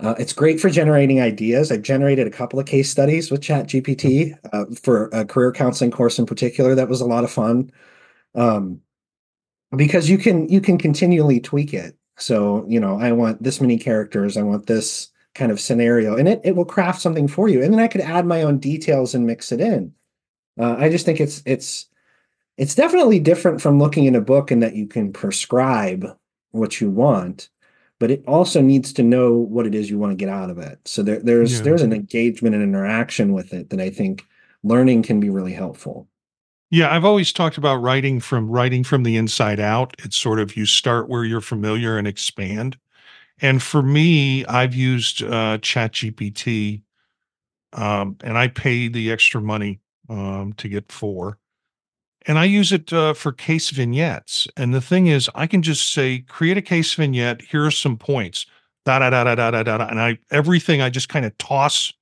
Uh, 0.00 0.14
it's 0.18 0.32
great 0.32 0.60
for 0.60 0.70
generating 0.70 1.20
ideas. 1.20 1.72
I've 1.72 1.82
generated 1.82 2.26
a 2.26 2.30
couple 2.30 2.60
of 2.60 2.66
case 2.66 2.90
studies 2.90 3.30
with 3.30 3.42
Chat 3.42 3.66
GPT 3.66 4.36
uh, 4.52 4.66
for 4.80 5.08
a 5.12 5.24
career 5.24 5.52
counseling 5.52 5.90
course 5.90 6.18
in 6.18 6.26
particular. 6.26 6.74
That 6.74 6.88
was 6.88 7.00
a 7.00 7.06
lot 7.06 7.24
of 7.24 7.30
fun 7.30 7.70
um, 8.34 8.80
because 9.76 10.08
you 10.08 10.18
can 10.18 10.48
you 10.48 10.60
can 10.60 10.78
continually 10.78 11.40
tweak 11.40 11.74
it. 11.74 11.96
So 12.18 12.64
you 12.68 12.80
know, 12.80 12.98
I 12.98 13.12
want 13.12 13.42
this 13.42 13.60
many 13.60 13.78
characters. 13.78 14.36
I 14.36 14.42
want 14.42 14.66
this 14.66 15.08
kind 15.34 15.52
of 15.52 15.60
scenario, 15.60 16.16
and 16.16 16.28
it 16.28 16.40
it 16.44 16.56
will 16.56 16.64
craft 16.64 17.00
something 17.00 17.28
for 17.28 17.48
you. 17.48 17.62
And 17.62 17.72
then 17.72 17.80
I 17.80 17.88
could 17.88 18.00
add 18.00 18.26
my 18.26 18.42
own 18.42 18.58
details 18.58 19.14
and 19.14 19.26
mix 19.26 19.52
it 19.52 19.60
in. 19.60 19.92
Uh, 20.58 20.76
I 20.78 20.88
just 20.88 21.04
think 21.04 21.20
it's 21.20 21.42
it's 21.46 21.86
it's 22.56 22.74
definitely 22.74 23.20
different 23.20 23.62
from 23.62 23.78
looking 23.78 24.04
in 24.04 24.16
a 24.16 24.20
book 24.20 24.50
in 24.50 24.60
that 24.60 24.74
you 24.74 24.86
can 24.86 25.12
prescribe 25.12 26.16
what 26.50 26.80
you 26.80 26.90
want 26.90 27.48
but 27.98 28.10
it 28.10 28.22
also 28.26 28.60
needs 28.60 28.92
to 28.92 29.02
know 29.02 29.34
what 29.34 29.66
it 29.66 29.74
is 29.74 29.90
you 29.90 29.98
want 29.98 30.10
to 30.10 30.16
get 30.16 30.28
out 30.28 30.50
of 30.50 30.58
it 30.58 30.78
so 30.84 31.02
there, 31.02 31.20
there's 31.20 31.58
yeah. 31.58 31.62
there's 31.62 31.82
an 31.82 31.92
engagement 31.92 32.54
and 32.54 32.64
interaction 32.64 33.32
with 33.32 33.52
it 33.52 33.70
that 33.70 33.80
i 33.80 33.90
think 33.90 34.24
learning 34.62 35.02
can 35.02 35.20
be 35.20 35.30
really 35.30 35.52
helpful 35.52 36.08
yeah 36.70 36.94
i've 36.94 37.04
always 37.04 37.32
talked 37.32 37.58
about 37.58 37.76
writing 37.76 38.20
from 38.20 38.48
writing 38.48 38.84
from 38.84 39.02
the 39.02 39.16
inside 39.16 39.60
out 39.60 39.94
it's 39.98 40.16
sort 40.16 40.38
of 40.38 40.56
you 40.56 40.66
start 40.66 41.08
where 41.08 41.24
you're 41.24 41.40
familiar 41.40 41.98
and 41.98 42.06
expand 42.06 42.76
and 43.40 43.62
for 43.62 43.82
me 43.82 44.44
i've 44.46 44.74
used 44.74 45.22
uh, 45.22 45.58
chat 45.58 45.92
gpt 45.92 46.82
um, 47.72 48.16
and 48.22 48.38
i 48.38 48.48
pay 48.48 48.88
the 48.88 49.10
extra 49.10 49.40
money 49.40 49.80
um, 50.08 50.52
to 50.54 50.68
get 50.68 50.90
four 50.90 51.38
and 52.28 52.38
I 52.38 52.44
use 52.44 52.72
it 52.72 52.92
uh, 52.92 53.14
for 53.14 53.32
case 53.32 53.70
vignettes. 53.70 54.46
And 54.56 54.74
the 54.74 54.82
thing 54.82 55.06
is, 55.06 55.30
I 55.34 55.46
can 55.46 55.62
just 55.62 55.92
say, 55.92 56.20
create 56.28 56.58
a 56.58 56.62
case 56.62 56.92
vignette. 56.92 57.40
Here 57.40 57.64
are 57.64 57.70
some 57.70 57.96
points. 57.96 58.44
Da 58.84 58.98
da 58.98 59.08
da 59.08 59.24
da 59.24 59.34
da 59.34 59.50
da 59.50 59.62
da. 59.62 59.86
And 59.86 60.00
I 60.00 60.18
everything 60.30 60.82
I 60.82 60.90
just 60.90 61.08
kind 61.08 61.24
of 61.24 61.36
toss 61.38 61.92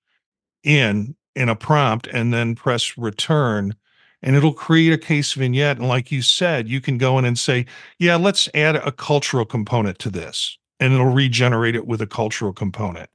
in 0.65 1.15
in 1.37 1.49
a 1.49 1.55
prompt 1.55 2.09
and 2.09 2.35
then 2.35 2.57
press 2.57 2.99
return 2.99 3.75
and 4.23 4.37
it'll 4.37 4.53
create 4.53 4.93
a 4.93 4.99
case 4.99 5.33
vignette. 5.33 5.79
And 5.79 5.89
like 5.89 6.11
you 6.11 6.23
said, 6.23 6.69
you 6.69 6.81
can 6.81 6.99
go 6.99 7.19
in 7.19 7.25
and 7.25 7.39
say, 7.39 7.67
yeah, 7.99 8.17
let's 8.17 8.49
add 8.55 8.77
a 8.77 8.93
cultural 8.93 9.45
component 9.45 9.99
to 10.01 10.11
this. 10.11 10.59
And 10.81 10.93
it'll 10.93 11.07
regenerate 11.07 11.75
it 11.75 11.87
with 11.87 12.03
a 12.03 12.07
cultural 12.07 12.53
component. 12.53 13.09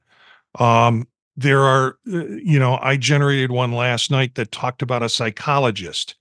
Um, 0.58 1.06
there 1.36 1.62
are, 1.62 1.96
uh, 2.12 2.26
you 2.26 2.58
know, 2.58 2.78
I 2.82 2.96
generated 2.96 3.52
one 3.52 3.72
last 3.72 4.10
night 4.10 4.34
that 4.34 4.52
talked 4.52 4.82
about 4.82 5.02
a 5.02 5.08
psychologist 5.08 6.16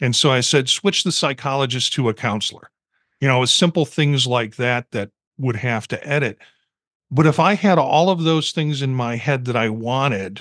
and 0.00 0.14
so 0.14 0.30
I 0.30 0.40
said, 0.40 0.68
switch 0.68 1.04
the 1.04 1.12
psychologist 1.12 1.92
to 1.94 2.08
a 2.08 2.14
counselor. 2.14 2.70
You 3.20 3.28
know, 3.28 3.44
simple 3.44 3.86
things 3.86 4.26
like 4.26 4.56
that 4.56 4.90
that 4.90 5.10
would 5.38 5.56
have 5.56 5.88
to 5.88 6.06
edit. 6.06 6.38
But 7.10 7.26
if 7.26 7.38
I 7.38 7.54
had 7.54 7.78
all 7.78 8.10
of 8.10 8.24
those 8.24 8.52
things 8.52 8.82
in 8.82 8.94
my 8.94 9.16
head 9.16 9.44
that 9.46 9.56
I 9.56 9.68
wanted, 9.68 10.40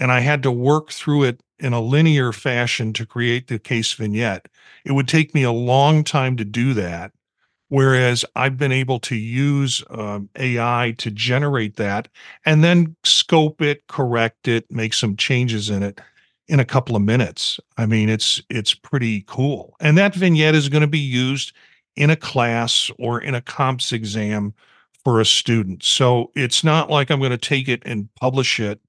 and 0.00 0.10
I 0.10 0.20
had 0.20 0.42
to 0.42 0.50
work 0.50 0.90
through 0.90 1.24
it 1.24 1.40
in 1.62 1.72
a 1.72 1.80
linear 1.80 2.32
fashion 2.32 2.92
to 2.94 3.06
create 3.06 3.48
the 3.48 3.58
case 3.58 3.92
vignette, 3.92 4.48
it 4.84 4.92
would 4.92 5.08
take 5.08 5.34
me 5.34 5.42
a 5.42 5.52
long 5.52 6.04
time 6.04 6.36
to 6.36 6.44
do 6.44 6.74
that. 6.74 7.12
Whereas 7.68 8.22
I've 8.36 8.58
been 8.58 8.72
able 8.72 8.98
to 9.00 9.16
use 9.16 9.82
um, 9.88 10.28
AI 10.36 10.94
to 10.98 11.10
generate 11.10 11.76
that 11.76 12.08
and 12.44 12.62
then 12.62 12.96
scope 13.02 13.62
it, 13.62 13.86
correct 13.86 14.46
it, 14.46 14.70
make 14.70 14.92
some 14.92 15.16
changes 15.16 15.70
in 15.70 15.82
it 15.82 15.98
in 16.48 16.60
a 16.60 16.66
couple 16.66 16.96
of 16.96 17.02
minutes. 17.02 17.58
I 17.78 17.86
mean, 17.86 18.10
it's 18.10 18.42
it's 18.50 18.74
pretty 18.74 19.24
cool. 19.26 19.74
And 19.80 19.96
that 19.96 20.14
vignette 20.14 20.54
is 20.54 20.68
going 20.68 20.82
to 20.82 20.86
be 20.86 20.98
used 20.98 21.54
in 21.96 22.10
a 22.10 22.16
class 22.16 22.90
or 22.98 23.20
in 23.20 23.34
a 23.34 23.40
comps 23.40 23.90
exam 23.90 24.52
for 25.02 25.20
a 25.20 25.24
student. 25.24 25.82
So 25.82 26.30
it's 26.34 26.62
not 26.62 26.90
like 26.90 27.10
I'm 27.10 27.20
going 27.20 27.30
to 27.30 27.38
take 27.38 27.68
it 27.68 27.82
and 27.86 28.08
publish 28.16 28.60
it 28.60 28.80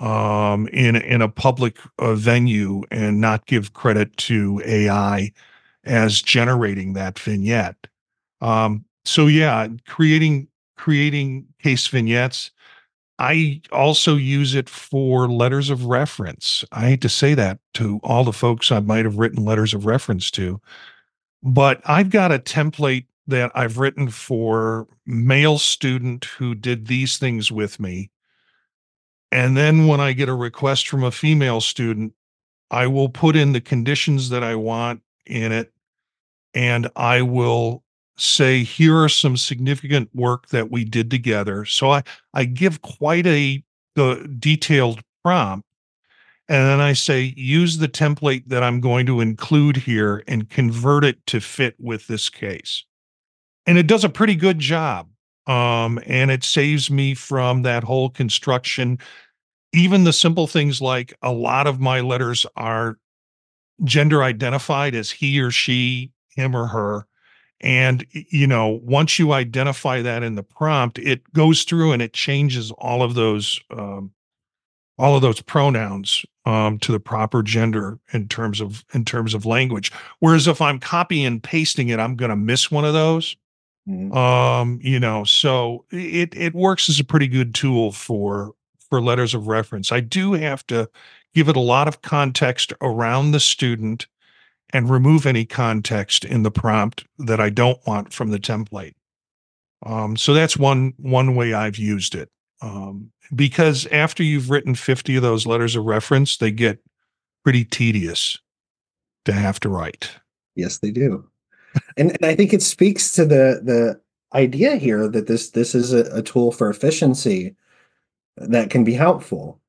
um, 0.00 0.66
in 0.68 0.96
in 0.96 1.22
a 1.22 1.28
public 1.28 1.78
uh, 1.98 2.14
venue 2.14 2.82
and 2.90 3.20
not 3.20 3.46
give 3.46 3.74
credit 3.74 4.16
to 4.18 4.62
AI 4.64 5.32
as 5.84 6.22
generating 6.22 6.94
that 6.94 7.18
vignette. 7.18 7.86
Um, 8.40 8.84
so 9.04 9.26
yeah, 9.26 9.68
creating 9.86 10.48
creating 10.76 11.46
case 11.62 11.86
vignettes 11.86 12.50
I 13.20 13.60
also 13.70 14.16
use 14.16 14.54
it 14.54 14.70
for 14.70 15.28
letters 15.28 15.68
of 15.68 15.84
reference. 15.84 16.64
I 16.72 16.86
hate 16.88 17.02
to 17.02 17.10
say 17.10 17.34
that 17.34 17.58
to 17.74 18.00
all 18.02 18.24
the 18.24 18.32
folks 18.32 18.72
I 18.72 18.80
might 18.80 19.04
have 19.04 19.18
written 19.18 19.44
letters 19.44 19.74
of 19.74 19.84
reference 19.84 20.30
to, 20.32 20.58
but 21.42 21.82
I've 21.84 22.08
got 22.08 22.32
a 22.32 22.38
template 22.38 23.04
that 23.26 23.52
I've 23.54 23.76
written 23.76 24.08
for 24.08 24.88
male 25.04 25.58
student 25.58 26.24
who 26.24 26.54
did 26.54 26.86
these 26.86 27.18
things 27.18 27.52
with 27.52 27.78
me. 27.78 28.10
And 29.32 29.56
then 29.56 29.86
when 29.86 30.00
I 30.00 30.12
get 30.12 30.28
a 30.28 30.34
request 30.34 30.88
from 30.88 31.04
a 31.04 31.10
female 31.10 31.60
student, 31.60 32.14
I 32.70 32.86
will 32.86 33.08
put 33.08 33.36
in 33.36 33.52
the 33.52 33.60
conditions 33.60 34.28
that 34.30 34.42
I 34.42 34.54
want 34.56 35.02
in 35.26 35.52
it 35.52 35.72
and 36.54 36.88
I 36.96 37.22
will 37.22 37.84
say 38.16 38.64
here 38.64 38.96
are 39.02 39.08
some 39.08 39.36
significant 39.36 40.10
work 40.14 40.48
that 40.48 40.70
we 40.70 40.84
did 40.84 41.10
together 41.10 41.64
so 41.64 41.90
i 41.90 42.02
i 42.34 42.44
give 42.44 42.82
quite 42.82 43.26
a 43.26 43.62
the 43.94 44.30
detailed 44.38 45.02
prompt 45.24 45.66
And 46.48 46.66
then 46.66 46.80
I 46.80 46.94
say, 46.94 47.32
use 47.36 47.78
the 47.78 47.88
template 47.88 48.44
that 48.48 48.62
I'm 48.62 48.80
going 48.80 49.06
to 49.06 49.20
include 49.20 49.76
here 49.76 50.24
and 50.26 50.50
convert 50.50 51.04
it 51.04 51.24
to 51.26 51.40
fit 51.40 51.76
with 51.78 52.08
this 52.08 52.28
case. 52.28 52.84
And 53.66 53.78
it 53.78 53.86
does 53.86 54.04
a 54.04 54.08
pretty 54.08 54.34
good 54.34 54.58
job. 54.58 55.08
Um, 55.46 55.98
and 56.06 56.30
it 56.30 56.44
saves 56.44 56.90
me 56.90 57.14
from 57.14 57.62
that 57.62 57.84
whole 57.84 58.10
construction. 58.10 58.98
Even 59.72 60.04
the 60.04 60.12
simple 60.12 60.46
things 60.46 60.80
like 60.80 61.14
a 61.22 61.32
lot 61.32 61.66
of 61.66 61.80
my 61.80 62.00
letters 62.00 62.46
are 62.56 62.98
gender 63.84 64.22
identified 64.22 64.94
as 64.94 65.10
he 65.10 65.40
or 65.40 65.50
she, 65.50 66.12
him 66.28 66.54
or 66.54 66.66
her. 66.66 67.06
And, 67.60 68.06
you 68.12 68.46
know, 68.46 68.80
once 68.82 69.18
you 69.18 69.32
identify 69.32 70.00
that 70.02 70.22
in 70.22 70.34
the 70.34 70.42
prompt, 70.42 70.98
it 70.98 71.30
goes 71.32 71.64
through 71.64 71.92
and 71.92 72.00
it 72.00 72.12
changes 72.12 72.70
all 72.72 73.02
of 73.02 73.14
those, 73.14 73.60
um, 73.70 74.12
all 74.98 75.14
of 75.14 75.22
those 75.22 75.40
pronouns 75.42 76.24
um, 76.46 76.78
to 76.78 76.92
the 76.92 77.00
proper 77.00 77.42
gender 77.42 77.98
in 78.12 78.28
terms 78.28 78.60
of 78.60 78.84
in 78.94 79.04
terms 79.04 79.34
of 79.34 79.46
language. 79.46 79.92
Whereas 80.20 80.46
if 80.46 80.60
I'm 80.60 80.78
copy 80.78 81.24
and 81.24 81.42
pasting 81.42 81.88
it, 81.88 81.98
I'm 81.98 82.16
going 82.16 82.30
to 82.30 82.36
miss 82.36 82.70
one 82.70 82.84
of 82.84 82.94
those. 82.94 83.36
Mm-hmm. 83.90 84.16
Um, 84.16 84.78
you 84.82 85.00
know, 85.00 85.24
so 85.24 85.84
it 85.90 86.34
it 86.36 86.54
works 86.54 86.88
as 86.88 87.00
a 87.00 87.04
pretty 87.04 87.26
good 87.26 87.54
tool 87.54 87.90
for 87.90 88.52
for 88.88 89.00
letters 89.00 89.34
of 89.34 89.48
reference. 89.48 89.90
I 89.90 90.00
do 90.00 90.34
have 90.34 90.66
to 90.68 90.88
give 91.34 91.48
it 91.48 91.56
a 91.56 91.60
lot 91.60 91.88
of 91.88 92.02
context 92.02 92.72
around 92.80 93.32
the 93.32 93.40
student 93.40 94.06
and 94.72 94.88
remove 94.88 95.26
any 95.26 95.44
context 95.44 96.24
in 96.24 96.44
the 96.44 96.50
prompt 96.50 97.04
that 97.18 97.40
I 97.40 97.50
don't 97.50 97.84
want 97.86 98.12
from 98.12 98.30
the 98.30 98.38
template. 98.38 98.94
Um, 99.84 100.16
so 100.16 100.34
that's 100.34 100.56
one 100.56 100.92
one 100.98 101.34
way 101.34 101.52
I've 101.52 101.78
used 101.78 102.14
it. 102.14 102.30
Um, 102.62 103.10
because 103.34 103.86
after 103.86 104.22
you've 104.22 104.50
written 104.50 104.74
50 104.74 105.16
of 105.16 105.22
those 105.22 105.46
letters 105.46 105.74
of 105.74 105.84
reference, 105.84 106.36
they 106.36 106.50
get 106.50 106.78
pretty 107.42 107.64
tedious 107.64 108.38
to 109.24 109.32
have 109.32 109.58
to 109.60 109.68
write. 109.68 110.10
Yes, 110.54 110.78
they 110.78 110.90
do. 110.90 111.29
And, 111.96 112.10
and 112.10 112.24
I 112.24 112.34
think 112.34 112.52
it 112.52 112.62
speaks 112.62 113.12
to 113.12 113.24
the 113.24 113.60
the 113.62 114.00
idea 114.34 114.76
here 114.76 115.08
that 115.08 115.26
this 115.26 115.50
this 115.50 115.74
is 115.74 115.92
a, 115.92 116.04
a 116.16 116.22
tool 116.22 116.52
for 116.52 116.70
efficiency 116.70 117.56
that 118.36 118.70
can 118.70 118.84
be 118.84 118.94
helpful 118.94 119.60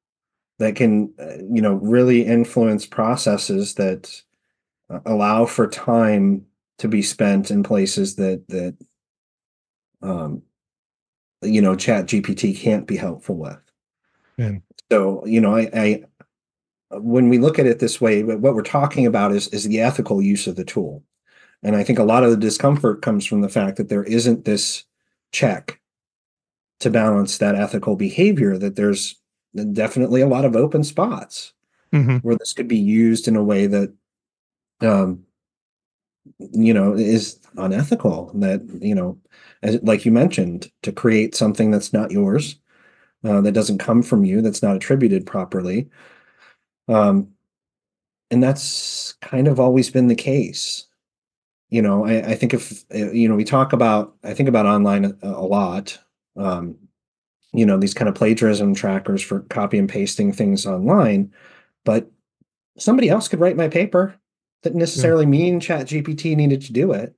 that 0.59 0.75
can 0.75 1.11
uh, 1.19 1.37
you 1.51 1.61
know 1.61 1.73
really 1.73 2.25
influence 2.25 2.85
processes 2.85 3.75
that 3.75 4.21
uh, 4.89 4.99
allow 5.05 5.45
for 5.45 5.67
time 5.67 6.45
to 6.77 6.87
be 6.87 7.01
spent 7.01 7.51
in 7.51 7.63
places 7.63 8.15
that 8.15 8.47
that 8.47 8.77
um 10.01 10.41
you 11.41 11.61
know 11.61 11.75
chat 11.75 12.05
gpt 12.05 12.57
can't 12.57 12.87
be 12.87 12.95
helpful 12.95 13.35
with 13.35 13.59
yeah. 14.37 14.53
so 14.91 15.25
you 15.25 15.41
know 15.41 15.55
I, 15.55 15.69
I 15.73 16.03
when 16.97 17.29
we 17.29 17.39
look 17.39 17.57
at 17.57 17.65
it 17.65 17.79
this 17.79 17.99
way 17.99 18.23
what 18.23 18.53
we're 18.53 18.61
talking 18.61 19.07
about 19.07 19.31
is 19.31 19.47
is 19.49 19.63
the 19.63 19.81
ethical 19.81 20.21
use 20.21 20.45
of 20.45 20.55
the 20.55 20.65
tool 20.65 21.03
and 21.63 21.75
i 21.75 21.83
think 21.83 21.99
a 21.99 22.03
lot 22.03 22.23
of 22.23 22.31
the 22.31 22.37
discomfort 22.37 23.01
comes 23.01 23.25
from 23.25 23.41
the 23.41 23.49
fact 23.49 23.77
that 23.77 23.89
there 23.89 24.03
isn't 24.03 24.45
this 24.45 24.83
check 25.31 25.79
to 26.79 26.89
balance 26.89 27.37
that 27.37 27.55
ethical 27.55 27.95
behavior 27.95 28.57
that 28.57 28.75
there's 28.75 29.15
definitely 29.73 30.21
a 30.21 30.27
lot 30.27 30.45
of 30.45 30.55
open 30.55 30.83
spots 30.83 31.53
mm-hmm. 31.93 32.17
where 32.17 32.35
this 32.35 32.53
could 32.53 32.67
be 32.67 32.77
used 32.77 33.27
in 33.27 33.35
a 33.35 33.43
way 33.43 33.67
that 33.67 33.93
um 34.81 35.23
you 36.39 36.73
know 36.73 36.93
is 36.93 37.39
unethical 37.57 38.31
that 38.35 38.61
you 38.81 38.95
know 38.95 39.17
as, 39.63 39.79
like 39.83 40.05
you 40.05 40.11
mentioned 40.11 40.71
to 40.81 40.91
create 40.91 41.35
something 41.35 41.71
that's 41.71 41.93
not 41.93 42.11
yours 42.11 42.55
uh, 43.23 43.41
that 43.41 43.51
doesn't 43.51 43.77
come 43.77 44.01
from 44.01 44.25
you 44.25 44.41
that's 44.41 44.63
not 44.63 44.75
attributed 44.75 45.25
properly 45.25 45.89
um 46.87 47.27
and 48.31 48.41
that's 48.41 49.13
kind 49.21 49.47
of 49.47 49.59
always 49.59 49.89
been 49.89 50.07
the 50.07 50.15
case 50.15 50.87
you 51.71 51.81
know 51.81 52.05
i, 52.05 52.17
I 52.31 52.35
think 52.35 52.53
if 52.53 52.85
uh, 52.93 53.11
you 53.11 53.27
know 53.27 53.35
we 53.35 53.43
talk 53.43 53.73
about 53.73 54.15
i 54.23 54.33
think 54.35 54.47
about 54.47 54.67
online 54.67 55.05
a, 55.05 55.15
a 55.23 55.47
lot 55.47 55.97
um 56.37 56.75
you 57.53 57.65
know 57.65 57.77
these 57.77 57.95
kind 57.95 58.07
of 58.07 58.13
plagiarism 58.13 58.75
trackers 58.75 59.23
for 59.23 59.39
copy 59.41 59.79
and 59.79 59.89
pasting 59.89 60.31
things 60.31 60.67
online 60.67 61.33
but 61.83 62.11
somebody 62.77 63.09
else 63.09 63.27
could 63.27 63.39
write 63.39 63.57
my 63.57 63.67
paper 63.67 64.15
didn't 64.61 64.79
necessarily 64.79 65.23
yeah. 65.23 65.31
mean 65.31 65.59
chat 65.59 65.87
gpt 65.87 66.35
needed 66.35 66.61
to 66.61 66.73
do 66.73 66.91
it 66.91 67.15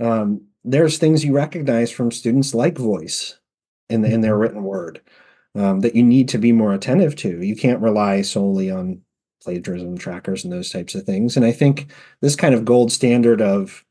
um, 0.00 0.42
there's 0.62 0.98
things 0.98 1.24
you 1.24 1.34
recognize 1.34 1.90
from 1.90 2.12
students 2.12 2.54
like 2.54 2.78
voice 2.78 3.36
in, 3.90 4.02
the, 4.02 4.12
in 4.12 4.20
their 4.20 4.34
mm-hmm. 4.34 4.42
written 4.42 4.62
word 4.62 5.00
um, 5.56 5.80
that 5.80 5.96
you 5.96 6.04
need 6.04 6.28
to 6.28 6.38
be 6.38 6.52
more 6.52 6.72
attentive 6.72 7.16
to 7.16 7.42
you 7.42 7.56
can't 7.56 7.82
rely 7.82 8.22
solely 8.22 8.70
on 8.70 9.00
plagiarism 9.42 9.96
trackers 9.96 10.44
and 10.44 10.52
those 10.52 10.70
types 10.70 10.94
of 10.94 11.04
things 11.04 11.36
and 11.36 11.44
i 11.44 11.52
think 11.52 11.92
this 12.20 12.36
kind 12.36 12.54
of 12.54 12.64
gold 12.64 12.90
standard 12.92 13.40
of 13.40 13.84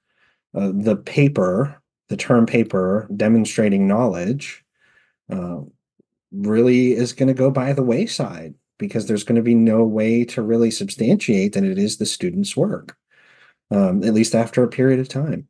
uh, 0.55 0.71
the 0.73 0.95
paper 0.95 1.81
the 2.09 2.17
term 2.17 2.45
paper 2.45 3.07
demonstrating 3.15 3.87
knowledge 3.87 4.63
uh, 5.31 5.59
really 6.31 6.93
is 6.93 7.13
going 7.13 7.27
to 7.27 7.33
go 7.33 7.51
by 7.51 7.73
the 7.73 7.83
wayside 7.83 8.53
because 8.77 9.07
there's 9.07 9.23
going 9.23 9.35
to 9.35 9.41
be 9.41 9.55
no 9.55 9.83
way 9.83 10.23
to 10.23 10.41
really 10.41 10.71
substantiate 10.71 11.53
that 11.53 11.63
it 11.63 11.77
is 11.77 11.97
the 11.97 12.05
student's 12.05 12.55
work, 12.55 12.95
um, 13.71 14.03
at 14.03 14.13
least 14.13 14.35
after 14.35 14.63
a 14.63 14.67
period 14.67 14.99
of 14.99 15.07
time. 15.07 15.47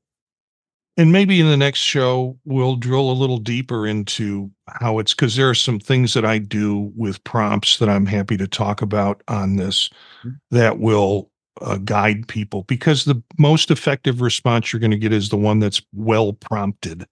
And 0.98 1.12
maybe 1.12 1.40
in 1.40 1.48
the 1.48 1.58
next 1.58 1.80
show, 1.80 2.40
we'll 2.44 2.76
drill 2.76 3.12
a 3.12 3.14
little 3.14 3.38
deeper 3.38 3.86
into 3.86 4.50
how 4.68 4.98
it's 4.98 5.14
because 5.14 5.36
there 5.36 5.50
are 5.50 5.56
some 5.56 5.80
things 5.80 6.16
that 6.16 6.26
I 6.26 6.40
do 6.40 6.92
with 6.96 7.24
prompts 7.24 7.78
that 7.78 7.88
I'm 7.88 8.08
happy 8.08 8.36
to 8.38 8.48
talk 8.48 8.82
about 8.82 9.22
on 9.28 9.58
this 9.58 9.90
mm-hmm. 10.20 10.32
that 10.50 10.80
will 10.80 11.30
uh, 11.62 11.78
guide 11.78 12.28
people 12.28 12.64
because 12.64 13.06
the 13.06 13.22
most 13.38 13.70
effective 13.70 14.22
response 14.22 14.74
you're 14.74 14.80
going 14.80 14.92
to 14.92 14.98
get 14.98 15.14
is 15.14 15.30
the 15.30 15.38
one 15.38 15.60
that's 15.60 15.82
well 15.94 16.34
prompted. 16.34 17.06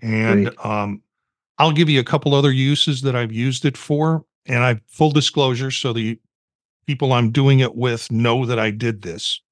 And 0.00 0.50
um, 0.64 1.02
I'll 1.58 1.72
give 1.72 1.90
you 1.90 2.00
a 2.00 2.04
couple 2.04 2.34
other 2.34 2.50
uses 2.50 3.02
that 3.02 3.14
I've 3.14 3.32
used 3.32 3.66
it 3.66 3.76
for. 3.76 4.24
And 4.46 4.64
I 4.64 4.80
full 4.88 5.10
disclosure, 5.10 5.70
so 5.70 5.92
the 5.92 6.18
people 6.86 7.12
I'm 7.12 7.30
doing 7.30 7.60
it 7.60 7.76
with 7.76 8.10
know 8.10 8.46
that 8.46 8.58
I 8.58 8.70
did 8.70 9.02
this. 9.02 9.42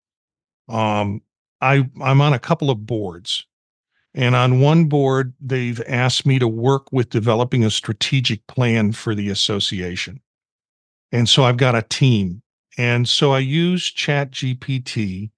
Um, 0.69 1.21
I 1.61 1.89
I'm 2.03 2.23
on 2.23 2.33
a 2.33 2.39
couple 2.39 2.71
of 2.71 2.87
boards. 2.87 3.47
And 4.19 4.35
on 4.35 4.59
one 4.59 4.87
board, 4.87 5.33
they've 5.41 5.81
asked 5.87 6.27
me 6.27 6.41
to 6.41 6.49
work 6.49 6.93
with 6.93 7.09
developing 7.09 7.65
a 7.65 7.71
strategic 7.71 8.45
plan 8.49 8.91
for 8.91 9.15
the 9.15 9.31
association. 9.31 10.21
And 11.13 11.29
so 11.29 11.45
I've 11.45 11.57
got 11.57 11.77
a 11.77 11.83
team. 11.83 12.43
And 12.77 13.09
so 13.09 13.31
I 13.31 13.39
use 13.39 13.93
ChatGPT 13.93 15.31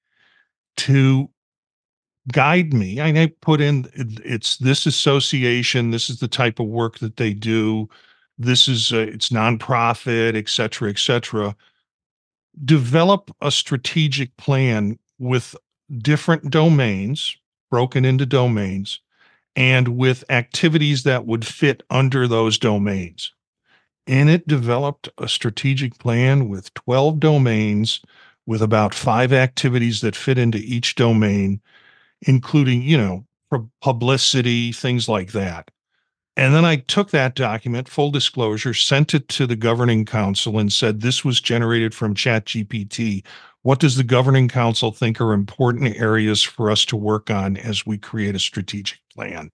to 0.79 1.31
guide 2.33 2.73
me. 2.73 3.03
I 3.03 3.31
put 3.43 3.61
in 3.61 3.87
it's 3.95 4.57
this 4.57 4.87
association, 4.87 5.91
this 5.91 6.09
is 6.09 6.21
the 6.21 6.29
type 6.29 6.59
of 6.59 6.67
work 6.67 7.01
that 7.01 7.19
they 7.19 7.35
do, 7.35 7.87
this 8.39 8.67
is 8.67 8.93
a, 8.93 9.01
it's 9.01 9.29
nonprofit, 9.29 10.35
et 10.37 10.49
cetera, 10.49 10.89
et 10.89 10.99
cetera. 10.99 11.55
Develop 12.65 13.31
a 13.43 13.51
strategic 13.51 14.35
plan 14.39 14.99
with 15.19 15.55
different 15.99 16.51
domains, 16.51 17.37
broken 17.71 18.05
into 18.05 18.27
domains, 18.27 19.01
and 19.57 19.89
with 19.89 20.25
activities 20.31 21.05
that 21.05 21.27
would 21.27 21.47
fit 21.47 21.83
under 21.91 22.27
those 22.29 22.59
domains. 22.59 23.33
And 24.07 24.29
it 24.31 24.49
developed 24.49 25.09
a 25.19 25.29
strategic 25.29 25.99
plan 25.99 26.49
with 26.49 26.75
12 26.75 27.21
domains 27.21 28.01
with 28.47 28.63
about 28.63 28.95
five 28.95 29.33
activities 29.33 30.01
that 30.01 30.17
fit 30.17 30.39
into 30.39 30.59
each 30.59 30.95
domain 30.95 31.61
including, 32.23 32.83
you 32.83 32.99
know, 32.99 33.27
publicity, 33.81 34.73
things 34.73 35.09
like 35.09 35.33
that. 35.33 35.71
And 36.37 36.55
then 36.55 36.65
I 36.65 36.77
took 36.77 37.11
that 37.11 37.35
document, 37.35 37.89
full 37.89 38.11
disclosure, 38.11 38.73
sent 38.73 39.15
it 39.15 39.29
to 39.31 39.47
the 39.47 39.57
governing 39.57 40.05
council 40.05 40.59
and 40.59 40.73
said, 40.73 41.01
This 41.01 41.25
was 41.25 41.41
generated 41.41 41.95
from 41.95 42.15
ChatGPT. 42.15 43.25
What 43.63 43.81
does 43.81 43.97
the 43.97 44.05
governing 44.05 44.49
council 44.49 44.91
think 44.91 45.21
are 45.21 45.33
important 45.33 45.97
areas 45.97 46.43
for 46.43 46.71
us 46.71 46.85
to 46.87 46.97
work 46.97 47.31
on 47.31 47.57
as 47.59 47.85
we 47.85 47.99
create 47.99 48.35
a 48.35 48.41
strategic 48.41 48.99
plan? 49.15 49.51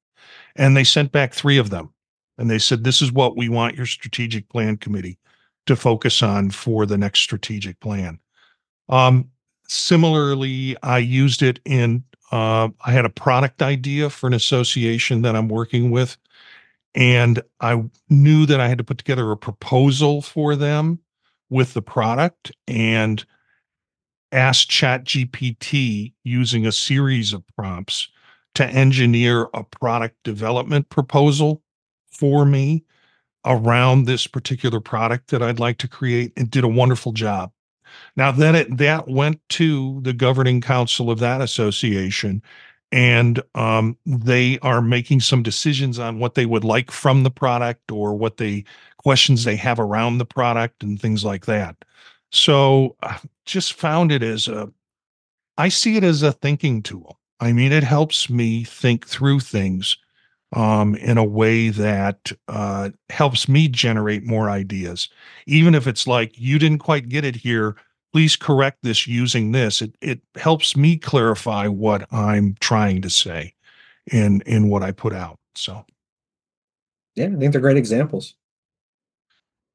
And 0.55 0.77
they 0.77 0.85
sent 0.85 1.12
back 1.12 1.35
three 1.35 1.59
of 1.59 1.71
them. 1.71 1.92
And 2.38 2.51
they 2.51 2.59
said, 2.59 2.85
This 2.85 3.03
is 3.03 3.11
what 3.11 3.37
we 3.37 3.49
want 3.49 3.77
your 3.77 3.87
strategic 3.87 4.49
plan 4.49 4.77
committee 4.77 5.19
to 5.66 5.75
focus 5.75 6.23
on 6.23 6.51
for 6.51 6.87
the 6.87 6.99
next 6.99 7.21
strategic 7.21 7.81
plan. 7.81 8.21
Um, 8.88 9.31
similarly, 9.69 10.77
I 10.83 10.99
used 10.99 11.42
it 11.42 11.61
in 11.64 12.05
uh, 12.33 12.69
I 12.85 12.90
had 12.90 13.05
a 13.05 13.11
product 13.11 13.62
idea 13.62 14.11
for 14.11 14.27
an 14.27 14.35
association 14.35 15.23
that 15.23 15.37
I'm 15.37 15.49
working 15.49 15.90
with, 15.90 16.16
and 16.95 17.40
I 17.61 17.85
knew 18.09 18.47
that 18.47 18.61
I 18.61 18.69
had 18.69 18.79
to 18.79 18.85
put 18.85 18.99
together 18.99 19.31
a 19.31 19.37
proposal 19.37 20.23
for 20.23 20.57
them 20.57 20.99
with 21.51 21.75
the 21.75 21.83
product 21.83 22.51
and 22.66 23.25
asked 24.33 24.71
ChatGPT 24.71 26.12
using 26.25 26.67
a 26.67 26.73
series 26.73 27.33
of 27.33 27.45
prompts 27.57 28.09
to 28.55 28.67
engineer 28.67 29.49
a 29.55 29.62
product 29.65 30.17
development 30.25 30.89
proposal 30.89 31.62
for 32.11 32.45
me 32.45 32.85
around 33.45 34.05
this 34.05 34.27
particular 34.27 34.81
product 34.81 35.29
that 35.29 35.43
I'd 35.43 35.61
like 35.61 35.79
to 35.79 35.89
create 35.89 36.33
and 36.37 36.51
did 36.51 36.65
a 36.65 36.69
wonderful 36.69 37.12
job. 37.12 37.53
Now 38.17 38.33
then 38.33 38.55
it 38.55 38.77
that 38.79 39.09
went 39.09 39.41
to 39.51 40.01
the 40.03 40.12
governing 40.12 40.61
council 40.61 41.11
of 41.11 41.21
that 41.21 41.41
association 41.41 42.43
and 42.93 43.43
um, 43.55 43.97
they 44.07 44.59
are 44.61 44.81
making 44.81 45.21
some 45.21 45.43
decisions 45.43 45.99
on 45.99 46.19
what 46.19 46.35
they 46.35 46.47
would 46.47 46.65
like 46.65 46.91
from 46.91 47.23
the 47.23 47.31
product 47.31 47.91
or 47.91 48.15
what 48.15 48.37
the 48.37 48.65
questions 48.99 49.45
they 49.45 49.57
have 49.57 49.79
around 49.79 50.19
the 50.19 50.25
product 50.25 50.83
and 50.83 51.01
things 51.01 51.25
like 51.25 51.47
that. 51.47 51.77
So 52.31 52.97
I 53.03 53.19
just 53.47 53.73
found 53.73 54.13
it 54.13 54.23
as 54.23 54.49
a 54.49 54.71
I 55.57 55.69
see 55.71 55.97
it 55.97 56.05
as 56.05 56.23
a 56.23 56.33
thinking 56.33 56.83
tool. 56.83 57.19
I 57.41 57.53
mean, 57.53 57.73
it 57.73 57.83
helps 57.83 58.29
me 58.29 58.65
think 58.65 59.07
through 59.07 59.41
things 59.41 59.97
um, 60.55 60.95
in 60.97 61.19
a 61.19 61.25
way 61.25 61.71
that 61.71 62.33
uh, 62.49 62.91
helps 63.11 63.49
me 63.49 63.69
generate 63.69 64.25
more 64.25 64.51
ideas. 64.51 65.09
Even 65.47 65.75
if 65.75 65.87
it's 65.87 66.07
like, 66.07 66.39
you 66.39 66.59
didn't 66.59 66.79
quite 66.79 67.09
get 67.09 67.25
it 67.25 67.37
here, 67.37 67.77
please 68.13 68.37
correct 68.37 68.79
this 68.83 69.07
using 69.07 69.53
this. 69.53 69.83
It, 69.83 69.95
it 70.01 70.21
helps 70.35 70.77
me 70.77 70.97
clarify 70.97 71.69
what 71.69 72.11
I'm 72.13 72.57
trying 72.61 73.03
to 73.03 73.11
say 73.11 73.55
in, 74.13 74.43
in 74.43 74.69
what 74.69 74.83
I 74.83 74.93
put 74.93 75.13
out. 75.13 75.39
So, 75.55 75.85
yeah, 77.15 77.27
I 77.27 77.37
think 77.37 77.53
they're 77.53 77.61
great 77.61 77.79
examples. 77.79 78.35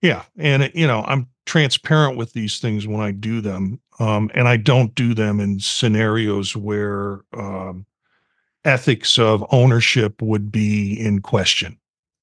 Yeah. 0.02 0.24
And, 0.38 0.72
you 0.74 0.88
know, 0.88 1.04
I'm 1.04 1.28
transparent 1.46 2.18
with 2.18 2.34
these 2.34 2.60
things 2.60 2.88
when 2.88 3.02
I 3.02 3.12
do 3.12 3.42
them. 3.42 3.80
Um, 4.00 4.32
and 4.34 4.48
I 4.48 4.58
don't 4.58 4.94
do 4.96 5.14
them 5.14 5.40
in 5.40 5.60
scenarios 5.60 6.56
where 6.56 7.22
um, 7.34 7.86
ethics 8.66 9.20
of 9.20 9.46
ownership 9.52 10.22
would 10.22 10.52
be 10.52 11.00
in 11.00 11.22
question. 11.22 11.78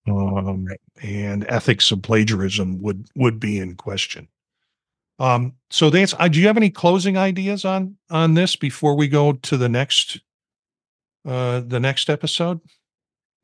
Um, 0.08 0.64
right. 0.64 0.80
and 1.02 1.44
ethics 1.50 1.90
of 1.90 2.00
plagiarism 2.00 2.80
would 2.80 3.08
would 3.14 3.38
be 3.38 3.58
in 3.58 3.74
question. 3.74 4.26
Um, 5.18 5.52
so 5.68 5.90
that's 5.90 6.14
uh, 6.18 6.28
do 6.28 6.40
you 6.40 6.46
have 6.46 6.56
any 6.56 6.70
closing 6.70 7.18
ideas 7.18 7.66
on 7.66 7.96
on 8.08 8.32
this 8.32 8.56
before 8.56 8.94
we 8.94 9.06
go 9.06 9.34
to 9.34 9.56
the 9.58 9.68
next 9.68 10.20
uh 11.26 11.60
the 11.60 11.78
next 11.78 12.08
episode? 12.08 12.58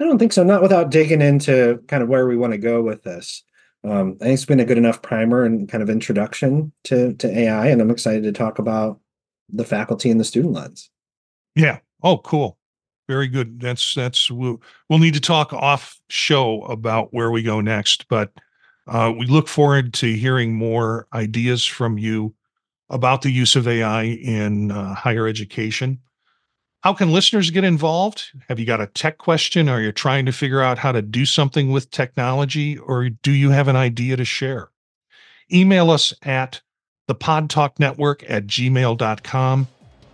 I 0.01 0.05
don't 0.05 0.19
think 0.19 0.33
so. 0.33 0.43
Not 0.43 0.63
without 0.63 0.91
digging 0.91 1.21
into 1.21 1.83
kind 1.87 2.03
of 2.03 2.09
where 2.09 2.27
we 2.27 2.37
want 2.37 2.53
to 2.53 2.59
go 2.59 2.81
with 2.81 3.03
this 3.03 3.43
um, 3.85 4.17
I 4.21 4.25
think 4.25 4.35
it's 4.35 4.45
been 4.45 4.61
a 4.61 4.65
good 4.65 4.79
enough 4.79 5.03
primer 5.03 5.45
and 5.45 5.69
kind 5.69 5.83
of 5.83 5.91
introduction 5.91 6.73
to 6.85 7.15
to 7.15 7.39
AI, 7.39 7.69
and 7.69 7.81
I'm 7.81 7.91
excited 7.91 8.23
to 8.25 8.33
talk 8.33 8.59
about 8.59 8.99
the 9.51 9.65
faculty 9.65 10.11
and 10.11 10.19
the 10.19 10.25
student 10.25 10.55
lens. 10.55 10.91
Yeah. 11.55 11.79
Oh, 12.03 12.19
cool. 12.19 12.59
Very 13.09 13.29
good. 13.29 13.61
That's 13.61 13.95
that's 13.95 14.31
we'll, 14.31 14.63
we'll 14.89 14.99
need 14.99 15.15
to 15.15 15.21
talk 15.21 15.53
off 15.53 16.01
show 16.09 16.63
about 16.63 17.13
where 17.13 17.31
we 17.31 17.43
go 17.43 17.61
next, 17.61 18.09
but 18.09 18.33
uh, 18.87 19.13
we 19.17 19.27
look 19.27 19.49
forward 19.49 19.93
to 19.95 20.13
hearing 20.15 20.55
more 20.55 21.07
ideas 21.13 21.65
from 21.65 21.99
you 21.99 22.35
about 22.91 23.23
the 23.23 23.31
use 23.31 23.57
of 23.57 23.67
AI 23.67 24.03
in 24.03 24.71
uh, 24.71 24.95
higher 24.95 25.27
education. 25.27 25.99
How 26.85 26.93
can 26.93 27.15
listeners 27.15 27.49
get 27.49 27.65
involved? 27.65 28.27
Have 28.51 28.61
you 28.61 28.67
got 28.67 28.83
a 28.83 28.87
tech 28.87 29.17
question? 29.17 29.71
Are 29.71 29.81
you 29.81 29.91
trying 29.91 30.27
to 30.27 30.33
figure 30.33 30.61
out 30.61 30.77
how 30.77 30.93
to 30.93 31.01
do 31.01 31.25
something 31.25 31.73
with 31.73 31.91
technology? 31.91 32.77
Or 32.77 33.09
do 33.09 33.33
you 33.33 33.53
have 33.53 33.69
an 33.69 33.77
idea 33.77 34.19
to 34.19 34.25
share? 34.27 34.69
Email 35.51 35.91
us 35.91 36.13
at 36.21 36.61
the 37.09 37.15
podtalknetwork 37.15 38.23
at 38.29 38.47
gmail.com 38.47 39.69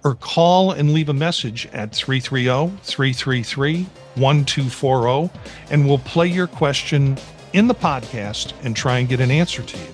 or 0.05 0.15
call 0.15 0.71
and 0.71 0.93
leave 0.93 1.09
a 1.09 1.13
message 1.13 1.67
at 1.73 1.93
330 1.93 2.77
333 2.85 3.83
1240 4.15 5.41
and 5.73 5.89
we'll 5.89 5.99
play 5.99 6.29
your 6.29 6.47
question 6.47 7.19
in 7.53 7.67
the 7.67 7.75
podcast 7.75 8.53
and 8.63 8.77
try 8.77 8.99
and 8.99 9.09
get 9.09 9.19
an 9.19 9.33
answer 9.33 9.65
to 9.65 9.77
you. 9.77 9.93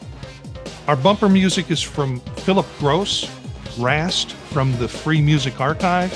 Our 0.89 0.97
bumper 0.97 1.31
music 1.31 1.71
is 1.71 1.81
from 1.81 2.21
Philip 2.21 2.67
Gross, 2.79 3.31
Rast 3.79 4.33
from 4.33 4.77
the 4.77 4.89
Free 4.89 5.23
Music 5.23 5.59
Archive 5.59 6.13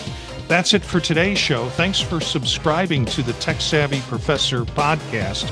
that's 0.51 0.75
it 0.75 0.83
for 0.83 0.99
today's 0.99 1.39
show. 1.39 1.69
Thanks 1.71 2.01
for 2.01 2.21
subscribing 2.21 3.05
to 3.05 3.23
the 3.23 3.35
Tech 3.35 3.61
Savvy 3.61 4.01
Professor 4.09 4.65
podcast. 4.65 5.49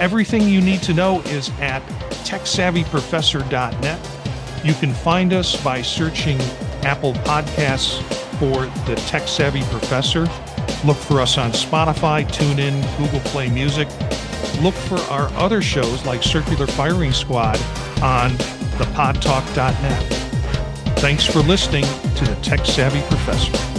Everything 0.00 0.48
you 0.48 0.62
need 0.62 0.80
to 0.84 0.94
know 0.94 1.20
is 1.26 1.50
at 1.60 1.82
techsavvyprofessor.net. 2.24 4.64
You 4.64 4.72
can 4.72 4.94
find 4.94 5.34
us 5.34 5.62
by 5.62 5.82
searching 5.82 6.40
Apple 6.84 7.12
Podcasts 7.12 8.02
for 8.38 8.64
the 8.86 8.94
Tech 9.08 9.28
Savvy 9.28 9.60
Professor. 9.64 10.26
Look 10.86 10.96
for 10.96 11.20
us 11.20 11.36
on 11.36 11.50
Spotify, 11.50 12.26
TuneIn, 12.26 12.80
Google 12.96 13.20
Play 13.30 13.50
Music. 13.50 13.88
Look 14.62 14.74
for 14.74 15.00
our 15.12 15.28
other 15.34 15.60
shows 15.60 16.06
like 16.06 16.22
Circular 16.22 16.66
Firing 16.66 17.12
Squad 17.12 17.60
on 18.02 18.30
thepodtalk.net. 18.78 20.02
Thanks 21.00 21.26
for 21.26 21.40
listening 21.40 21.84
to 21.84 22.24
the 22.24 22.38
Tech 22.40 22.64
Savvy 22.64 23.02
Professor. 23.02 23.69